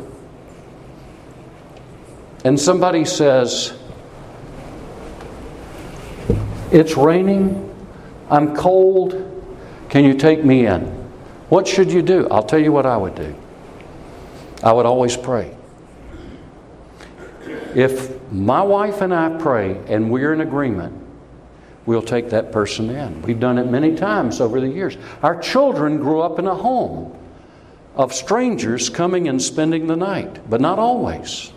and 2.45 2.57
somebody 2.57 3.03
says, 3.03 3.73
It's 6.71 6.95
raining, 6.95 7.75
I'm 8.29 8.55
cold, 8.55 9.25
can 9.89 10.05
you 10.05 10.13
take 10.13 10.45
me 10.45 10.67
in? 10.67 10.81
What 11.49 11.67
should 11.67 11.91
you 11.91 12.01
do? 12.01 12.27
I'll 12.29 12.43
tell 12.43 12.59
you 12.59 12.71
what 12.71 12.85
I 12.85 12.95
would 12.95 13.15
do. 13.15 13.35
I 14.63 14.71
would 14.71 14.85
always 14.85 15.17
pray. 15.17 15.55
If 17.75 18.31
my 18.31 18.61
wife 18.61 19.01
and 19.01 19.13
I 19.13 19.37
pray 19.37 19.79
and 19.87 20.11
we're 20.11 20.33
in 20.33 20.41
agreement, 20.41 20.95
we'll 21.85 22.01
take 22.01 22.29
that 22.29 22.51
person 22.51 22.89
in. 22.89 23.21
We've 23.21 23.39
done 23.39 23.57
it 23.57 23.67
many 23.67 23.95
times 23.95 24.41
over 24.41 24.59
the 24.59 24.69
years. 24.69 24.97
Our 25.23 25.39
children 25.39 25.97
grew 25.97 26.21
up 26.21 26.39
in 26.39 26.47
a 26.47 26.55
home 26.55 27.15
of 27.95 28.13
strangers 28.13 28.89
coming 28.89 29.27
and 29.27 29.41
spending 29.41 29.87
the 29.87 29.95
night, 29.95 30.49
but 30.49 30.61
not 30.61 30.79
always. 30.79 31.51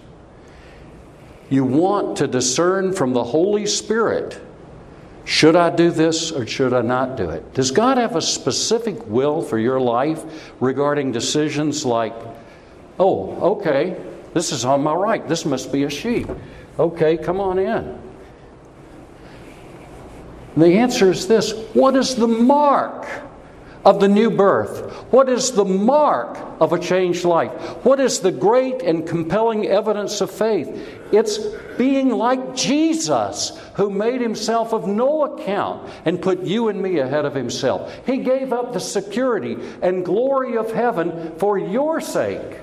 You 1.50 1.64
want 1.64 2.16
to 2.18 2.26
discern 2.26 2.92
from 2.92 3.12
the 3.12 3.24
Holy 3.24 3.66
Spirit 3.66 4.40
should 5.24 5.54
I 5.54 5.70
do 5.70 5.90
this 5.90 6.32
or 6.32 6.46
should 6.46 6.72
I 6.72 6.82
not 6.82 7.16
do 7.16 7.30
it? 7.30 7.54
Does 7.54 7.70
God 7.70 7.96
have 7.98 8.16
a 8.16 8.22
specific 8.22 9.06
will 9.06 9.40
for 9.40 9.58
your 9.58 9.80
life 9.80 10.24
regarding 10.60 11.12
decisions 11.12 11.84
like, 11.84 12.14
oh, 12.98 13.54
okay, 13.56 13.96
this 14.34 14.52
is 14.52 14.64
on 14.64 14.82
my 14.82 14.94
right, 14.94 15.26
this 15.28 15.44
must 15.44 15.72
be 15.72 15.84
a 15.84 15.90
sheep. 15.90 16.28
Okay, 16.78 17.16
come 17.16 17.40
on 17.40 17.58
in. 17.58 17.98
The 20.56 20.78
answer 20.78 21.10
is 21.10 21.28
this 21.28 21.52
What 21.74 21.96
is 21.96 22.14
the 22.14 22.28
mark 22.28 23.06
of 23.84 24.00
the 24.00 24.08
new 24.08 24.30
birth? 24.30 24.92
What 25.12 25.28
is 25.28 25.52
the 25.52 25.64
mark 25.64 26.38
of 26.60 26.72
a 26.72 26.78
changed 26.78 27.24
life? 27.24 27.50
What 27.84 28.00
is 28.00 28.20
the 28.20 28.30
great 28.30 28.82
and 28.82 29.06
compelling 29.06 29.66
evidence 29.66 30.20
of 30.20 30.30
faith? 30.30 30.68
It's 31.10 31.38
being 31.76 32.10
like 32.10 32.54
Jesus, 32.54 33.60
who 33.74 33.90
made 33.90 34.20
himself 34.20 34.72
of 34.72 34.86
no 34.86 35.24
account 35.24 35.90
and 36.04 36.22
put 36.22 36.42
you 36.42 36.68
and 36.68 36.80
me 36.80 36.98
ahead 36.98 37.24
of 37.24 37.34
himself. 37.34 37.92
He 38.06 38.18
gave 38.18 38.52
up 38.52 38.72
the 38.72 38.80
security 38.80 39.56
and 39.82 40.04
glory 40.04 40.56
of 40.56 40.70
heaven 40.72 41.34
for 41.38 41.58
your 41.58 42.00
sake. 42.00 42.60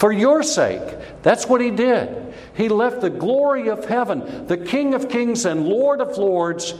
For 0.00 0.10
your 0.10 0.42
sake. 0.42 0.96
That's 1.22 1.46
what 1.46 1.60
he 1.60 1.70
did. 1.70 2.32
He 2.54 2.70
left 2.70 3.02
the 3.02 3.10
glory 3.10 3.68
of 3.68 3.84
heaven, 3.84 4.46
the 4.46 4.56
King 4.56 4.94
of 4.94 5.10
kings 5.10 5.44
and 5.44 5.68
Lord 5.68 6.00
of 6.00 6.16
lords. 6.16 6.72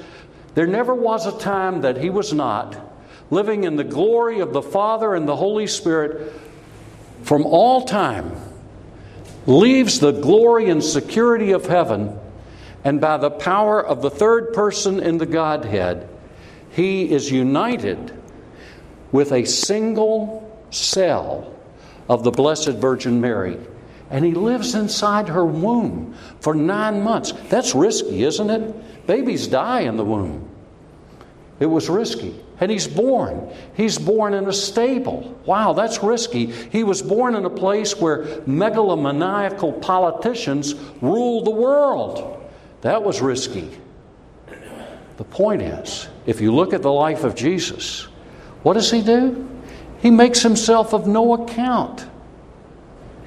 There 0.54 0.66
never 0.66 0.94
was 0.94 1.26
a 1.26 1.38
time 1.38 1.82
that 1.82 1.98
he 1.98 2.08
was 2.08 2.32
not 2.32 2.80
living 3.30 3.64
in 3.64 3.76
the 3.76 3.84
glory 3.84 4.40
of 4.40 4.54
the 4.54 4.62
Father 4.62 5.14
and 5.14 5.28
the 5.28 5.36
Holy 5.36 5.66
Spirit 5.66 6.32
from 7.22 7.44
all 7.44 7.84
time, 7.84 8.32
leaves 9.46 10.00
the 10.00 10.12
glory 10.12 10.70
and 10.70 10.82
security 10.82 11.52
of 11.52 11.66
heaven, 11.66 12.18
and 12.84 13.02
by 13.02 13.18
the 13.18 13.30
power 13.30 13.84
of 13.84 14.00
the 14.00 14.10
third 14.10 14.54
person 14.54 14.98
in 14.98 15.18
the 15.18 15.26
Godhead, 15.26 16.08
he 16.70 17.12
is 17.12 17.30
united 17.30 18.18
with 19.12 19.30
a 19.30 19.44
single 19.44 20.58
cell 20.70 21.54
of 22.10 22.24
the 22.24 22.32
Blessed 22.32 22.70
Virgin 22.70 23.20
Mary. 23.20 23.56
And 24.10 24.24
he 24.24 24.34
lives 24.34 24.74
inside 24.74 25.28
her 25.28 25.46
womb 25.46 26.16
for 26.40 26.54
nine 26.54 27.02
months. 27.02 27.32
That's 27.48 27.72
risky, 27.72 28.24
isn't 28.24 28.50
it? 28.50 29.06
Babies 29.06 29.46
die 29.46 29.82
in 29.82 29.96
the 29.96 30.04
womb. 30.04 30.48
It 31.60 31.66
was 31.66 31.88
risky. 31.88 32.34
And 32.58 32.68
he's 32.68 32.88
born. 32.88 33.48
He's 33.76 33.96
born 33.96 34.34
in 34.34 34.48
a 34.48 34.52
stable. 34.52 35.38
Wow, 35.46 35.72
that's 35.72 36.02
risky. 36.02 36.46
He 36.46 36.82
was 36.82 37.00
born 37.00 37.36
in 37.36 37.44
a 37.44 37.50
place 37.50 37.96
where 37.96 38.24
megalomaniacal 38.44 39.80
politicians 39.80 40.74
rule 41.00 41.44
the 41.44 41.52
world. 41.52 42.44
That 42.80 43.04
was 43.04 43.20
risky. 43.20 43.70
The 45.16 45.24
point 45.24 45.62
is, 45.62 46.08
if 46.26 46.40
you 46.40 46.52
look 46.52 46.72
at 46.72 46.82
the 46.82 46.90
life 46.90 47.22
of 47.22 47.36
Jesus, 47.36 48.08
what 48.64 48.72
does 48.72 48.90
he 48.90 49.00
do? 49.00 49.49
He 50.00 50.10
makes 50.10 50.42
himself 50.42 50.94
of 50.94 51.06
no 51.06 51.34
account. 51.34 52.06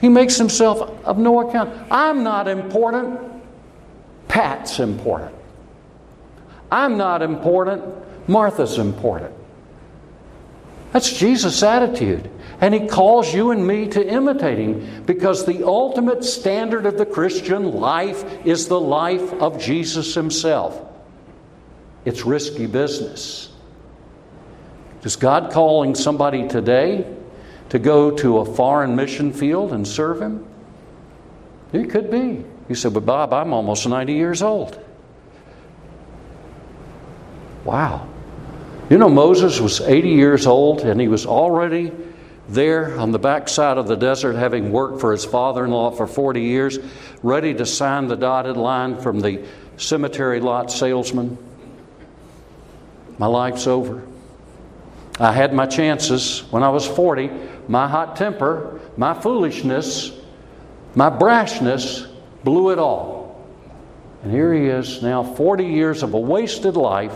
He 0.01 0.09
makes 0.09 0.37
himself 0.37 0.81
of 1.05 1.17
no 1.17 1.47
account. 1.47 1.69
I'm 1.89 2.23
not 2.23 2.47
important. 2.47 3.19
Pat's 4.27 4.79
important. 4.79 5.33
I'm 6.71 6.97
not 6.97 7.21
important. 7.21 7.83
Martha's 8.27 8.79
important. 8.79 9.33
That's 10.91 11.11
Jesus' 11.11 11.63
attitude. 11.63 12.29
And 12.59 12.73
he 12.73 12.87
calls 12.87 13.33
you 13.33 13.51
and 13.51 13.65
me 13.65 13.87
to 13.89 14.05
imitate 14.05 14.57
him 14.57 15.03
because 15.05 15.45
the 15.45 15.65
ultimate 15.65 16.23
standard 16.23 16.85
of 16.85 16.97
the 16.97 17.05
Christian 17.05 17.73
life 17.73 18.45
is 18.45 18.67
the 18.67 18.79
life 18.79 19.33
of 19.33 19.59
Jesus 19.59 20.13
himself. 20.13 20.79
It's 22.05 22.25
risky 22.25 22.65
business. 22.65 23.52
Is 25.03 25.15
God 25.17 25.51
calling 25.51 25.95
somebody 25.95 26.47
today 26.47 27.05
to 27.69 27.79
go 27.79 28.11
to 28.11 28.37
a 28.39 28.45
foreign 28.45 28.95
mission 28.95 29.33
field 29.33 29.73
and 29.73 29.87
serve 29.87 30.21
Him? 30.21 30.45
It 31.73 31.89
could 31.89 32.09
be. 32.09 32.45
You 32.69 32.75
said, 32.75 32.93
But 32.93 33.05
Bob, 33.05 33.33
I'm 33.33 33.51
almost 33.51 33.87
90 33.87 34.13
years 34.13 34.41
old. 34.41 34.79
Wow. 37.65 38.07
You 38.89 38.97
know, 38.97 39.09
Moses 39.09 39.59
was 39.59 39.81
80 39.81 40.09
years 40.09 40.45
old 40.45 40.81
and 40.81 40.99
he 40.99 41.07
was 41.07 41.25
already 41.25 41.91
there 42.49 42.97
on 42.99 43.11
the 43.11 43.19
backside 43.19 43.77
of 43.77 43.87
the 43.87 43.95
desert, 43.95 44.33
having 44.35 44.71
worked 44.71 44.99
for 44.99 45.11
his 45.11 45.23
father 45.23 45.65
in 45.65 45.71
law 45.71 45.91
for 45.91 46.05
40 46.05 46.41
years, 46.41 46.77
ready 47.23 47.53
to 47.53 47.65
sign 47.65 48.07
the 48.07 48.17
dotted 48.17 48.57
line 48.57 48.99
from 48.99 49.21
the 49.21 49.45
cemetery 49.77 50.41
lot 50.41 50.71
salesman. 50.71 51.37
My 53.17 53.27
life's 53.27 53.65
over. 53.65 54.03
I 55.19 55.31
had 55.31 55.53
my 55.53 55.65
chances 55.65 56.41
when 56.51 56.63
I 56.63 56.69
was 56.69 56.87
40. 56.87 57.29
My 57.67 57.87
hot 57.87 58.15
temper, 58.15 58.79
my 58.97 59.13
foolishness, 59.13 60.11
my 60.95 61.09
brashness 61.09 62.07
blew 62.43 62.71
it 62.71 62.79
all. 62.79 63.41
And 64.23 64.31
here 64.31 64.53
he 64.53 64.67
is 64.67 65.01
now, 65.01 65.23
40 65.23 65.65
years 65.65 66.03
of 66.03 66.13
a 66.13 66.19
wasted 66.19 66.75
life, 66.75 67.13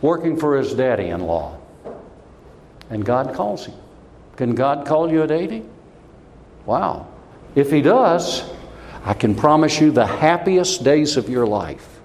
working 0.00 0.36
for 0.36 0.56
his 0.58 0.74
daddy 0.74 1.08
in 1.08 1.20
law. 1.20 1.58
And 2.90 3.04
God 3.04 3.34
calls 3.34 3.66
him. 3.66 3.74
Can 4.36 4.54
God 4.54 4.86
call 4.86 5.10
you 5.10 5.22
at 5.22 5.30
80? 5.30 5.64
Wow. 6.66 7.08
If 7.54 7.70
He 7.70 7.82
does, 7.82 8.48
I 9.04 9.14
can 9.14 9.34
promise 9.34 9.80
you 9.80 9.90
the 9.90 10.06
happiest 10.06 10.84
days 10.84 11.16
of 11.16 11.28
your 11.28 11.46
life 11.46 12.00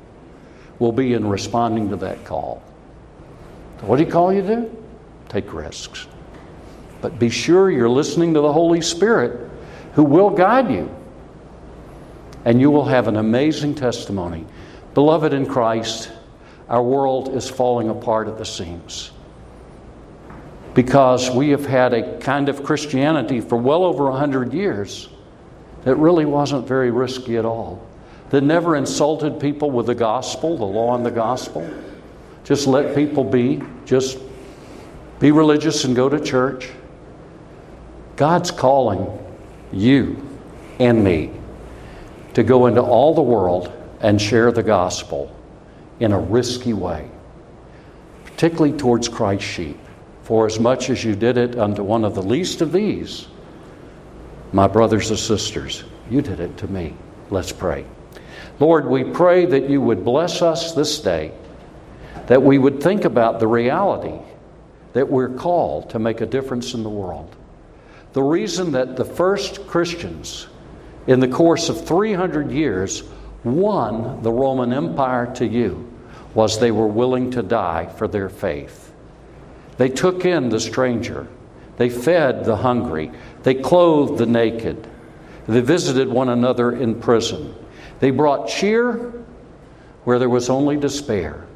will 0.79 0.91
be 0.91 1.13
in 1.13 1.27
responding 1.27 1.89
to 1.89 1.95
that 1.97 2.25
call. 2.25 2.61
What 3.81 3.97
did 3.97 4.07
He 4.07 4.11
call 4.11 4.33
you 4.33 4.41
to 4.41 4.55
do? 4.55 4.83
Take 5.30 5.53
risks. 5.53 6.07
But 7.01 7.19
be 7.19 7.30
sure 7.30 7.69
you're 7.69 7.89
listening 7.89 8.34
to 8.34 8.41
the 8.41 8.53
Holy 8.53 8.82
Spirit 8.82 9.49
who 9.93 10.03
will 10.03 10.30
guide 10.30 10.71
you. 10.71 10.93
And 12.45 12.61
you 12.61 12.71
will 12.71 12.86
have 12.86 13.07
an 13.07 13.17
amazing 13.17 13.75
testimony. 13.75 14.45
Beloved 14.93 15.34
in 15.34 15.45
Christ, 15.45 16.11
our 16.69 16.82
world 16.82 17.36
is 17.36 17.49
falling 17.49 17.89
apart 17.89 18.28
at 18.28 18.38
the 18.38 18.45
seams 18.45 19.11
because 20.78 21.32
we 21.32 21.49
have 21.49 21.65
had 21.65 21.91
a 21.91 22.19
kind 22.19 22.49
of 22.49 22.63
Christianity 22.63 23.41
for 23.41 23.57
well 23.57 23.84
over 23.84 24.03
100 24.11 24.53
years 24.53 25.09
that 25.86 25.95
really 25.95 26.25
wasn't 26.25 26.67
very 26.67 26.91
risky 26.91 27.36
at 27.36 27.45
all, 27.45 27.84
that 28.30 28.41
never 28.41 28.75
insulted 28.75 29.39
people 29.39 29.71
with 29.71 29.88
the 29.88 29.95
gospel, 29.95 30.55
the 30.55 30.63
law 30.63 30.95
and 30.95 31.03
the 31.03 31.09
gospel. 31.09 31.67
Just 32.43 32.67
let 32.67 32.93
people 32.93 33.23
be, 33.23 33.59
just 33.86 34.19
be 35.20 35.32
religious 35.32 35.84
and 35.84 35.95
go 35.95 36.09
to 36.09 36.20
church. 36.20 36.70
God's 38.15 38.51
calling 38.51 39.07
you 39.72 40.22
and 40.80 41.03
me 41.03 41.32
to 42.34 42.43
go 42.43 42.68
into 42.68 42.82
all 42.82 43.13
the 43.15 43.22
world 43.22 43.72
and 44.01 44.22
share 44.22 44.51
the 44.51 44.63
gospel 44.63 45.36
in 45.99 46.11
a 46.11 46.20
risky 46.20 46.74
way, 46.74 47.09
particularly 48.26 48.78
towards 48.78 49.09
Christ's 49.09 49.47
sheep. 49.49 49.80
For 50.24 50.45
as 50.45 50.59
much 50.59 50.89
as 50.89 51.03
you 51.03 51.15
did 51.15 51.38
it 51.38 51.57
unto 51.57 51.84
one 51.84 52.03
of 52.03 52.13
the 52.13 52.22
least 52.22 52.61
of 52.61 52.72
these, 52.72 53.28
my 54.51 54.68
brothers 54.68 55.09
and 55.09 55.18
sisters, 55.18 55.84
you 56.09 56.22
did 56.22 56.39
it 56.39 56.57
to 56.57 56.68
me. 56.68 56.93
Let's 57.30 57.51
pray. 57.51 57.86
Lord, 58.59 58.86
we 58.86 59.03
pray 59.03 59.45
that 59.45 59.70
you 59.70 59.82
would 59.82 60.03
bless 60.03 60.41
us 60.41 60.74
this 60.74 60.99
day, 60.99 61.32
that 62.28 62.41
we 62.41 62.57
would 62.57 62.84
think 62.84 63.05
about 63.05 63.39
the 63.39 63.47
reality 63.47 64.20
that 64.97 65.07
we're 65.07 65.29
called 65.29 65.91
to 65.91 65.99
make 65.99 66.21
a 66.21 66.25
difference 66.25 66.73
in 66.73 66.81
the 66.81 66.89
world. 66.89 67.35
The 68.13 68.23
reason 68.23 68.71
that 68.71 68.95
the 68.95 69.05
first 69.05 69.67
Christians, 69.67 70.47
in 71.05 71.19
the 71.19 71.27
course 71.27 71.69
of 71.69 71.85
300 71.85 72.51
years, 72.51 73.03
won 73.43 74.23
the 74.23 74.31
Roman 74.31 74.73
Empire 74.73 75.31
to 75.35 75.45
you 75.45 75.87
was 76.33 76.59
they 76.59 76.71
were 76.71 76.87
willing 76.87 77.29
to 77.31 77.43
die 77.43 77.85
for 77.85 78.07
their 78.07 78.27
faith. 78.27 78.91
They 79.77 79.89
took 79.89 80.25
in 80.25 80.49
the 80.49 80.59
stranger. 80.59 81.27
They 81.77 81.91
fed 81.91 82.43
the 82.43 82.55
hungry. 82.55 83.11
They 83.43 83.53
clothed 83.53 84.17
the 84.17 84.25
naked. 84.25 84.87
They 85.47 85.61
visited 85.61 86.07
one 86.07 86.29
another 86.29 86.75
in 86.75 86.99
prison. 86.99 87.53
They 87.99 88.09
brought 88.09 88.47
cheer 88.47 89.13
where 90.05 90.17
there 90.17 90.27
was 90.27 90.49
only 90.49 90.75
despair. 90.75 91.46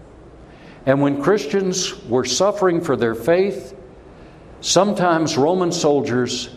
And 0.85 1.01
when 1.01 1.21
Christians 1.21 2.03
were 2.05 2.25
suffering 2.25 2.81
for 2.81 2.95
their 2.95 3.15
faith, 3.15 3.75
sometimes 4.61 5.37
Roman 5.37 5.71
soldiers 5.71 6.49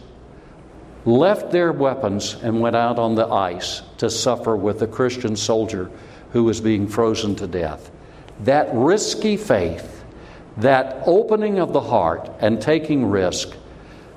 left 1.04 1.50
their 1.50 1.72
weapons 1.72 2.34
and 2.42 2.60
went 2.60 2.76
out 2.76 2.98
on 2.98 3.14
the 3.14 3.26
ice 3.26 3.82
to 3.98 4.08
suffer 4.08 4.56
with 4.56 4.80
a 4.82 4.86
Christian 4.86 5.36
soldier 5.36 5.90
who 6.32 6.44
was 6.44 6.60
being 6.60 6.88
frozen 6.88 7.36
to 7.36 7.46
death. 7.46 7.90
That 8.40 8.68
risky 8.72 9.36
faith 9.36 9.94
that 10.56 11.02
opening 11.06 11.58
of 11.58 11.72
the 11.72 11.80
heart 11.80 12.30
and 12.40 12.60
taking 12.60 13.06
risk 13.06 13.56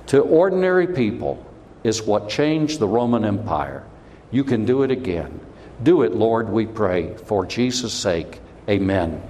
to 0.08 0.22
ordinary 0.22 0.88
people 0.88 1.44
is 1.84 2.04
what 2.04 2.30
changed 2.30 2.80
the 2.80 2.88
Roman 2.88 3.26
Empire. 3.26 3.84
You 4.32 4.44
can 4.44 4.66
do 4.66 4.84
it 4.84 4.92
again. 4.92 5.40
Do 5.84 6.04
it, 6.04 6.14
Lord, 6.14 6.50
we 6.50 6.66
pray. 6.66 7.16
For 7.26 7.46
Jesus' 7.46 7.94
sake, 7.94 8.40
amen. 8.70 9.22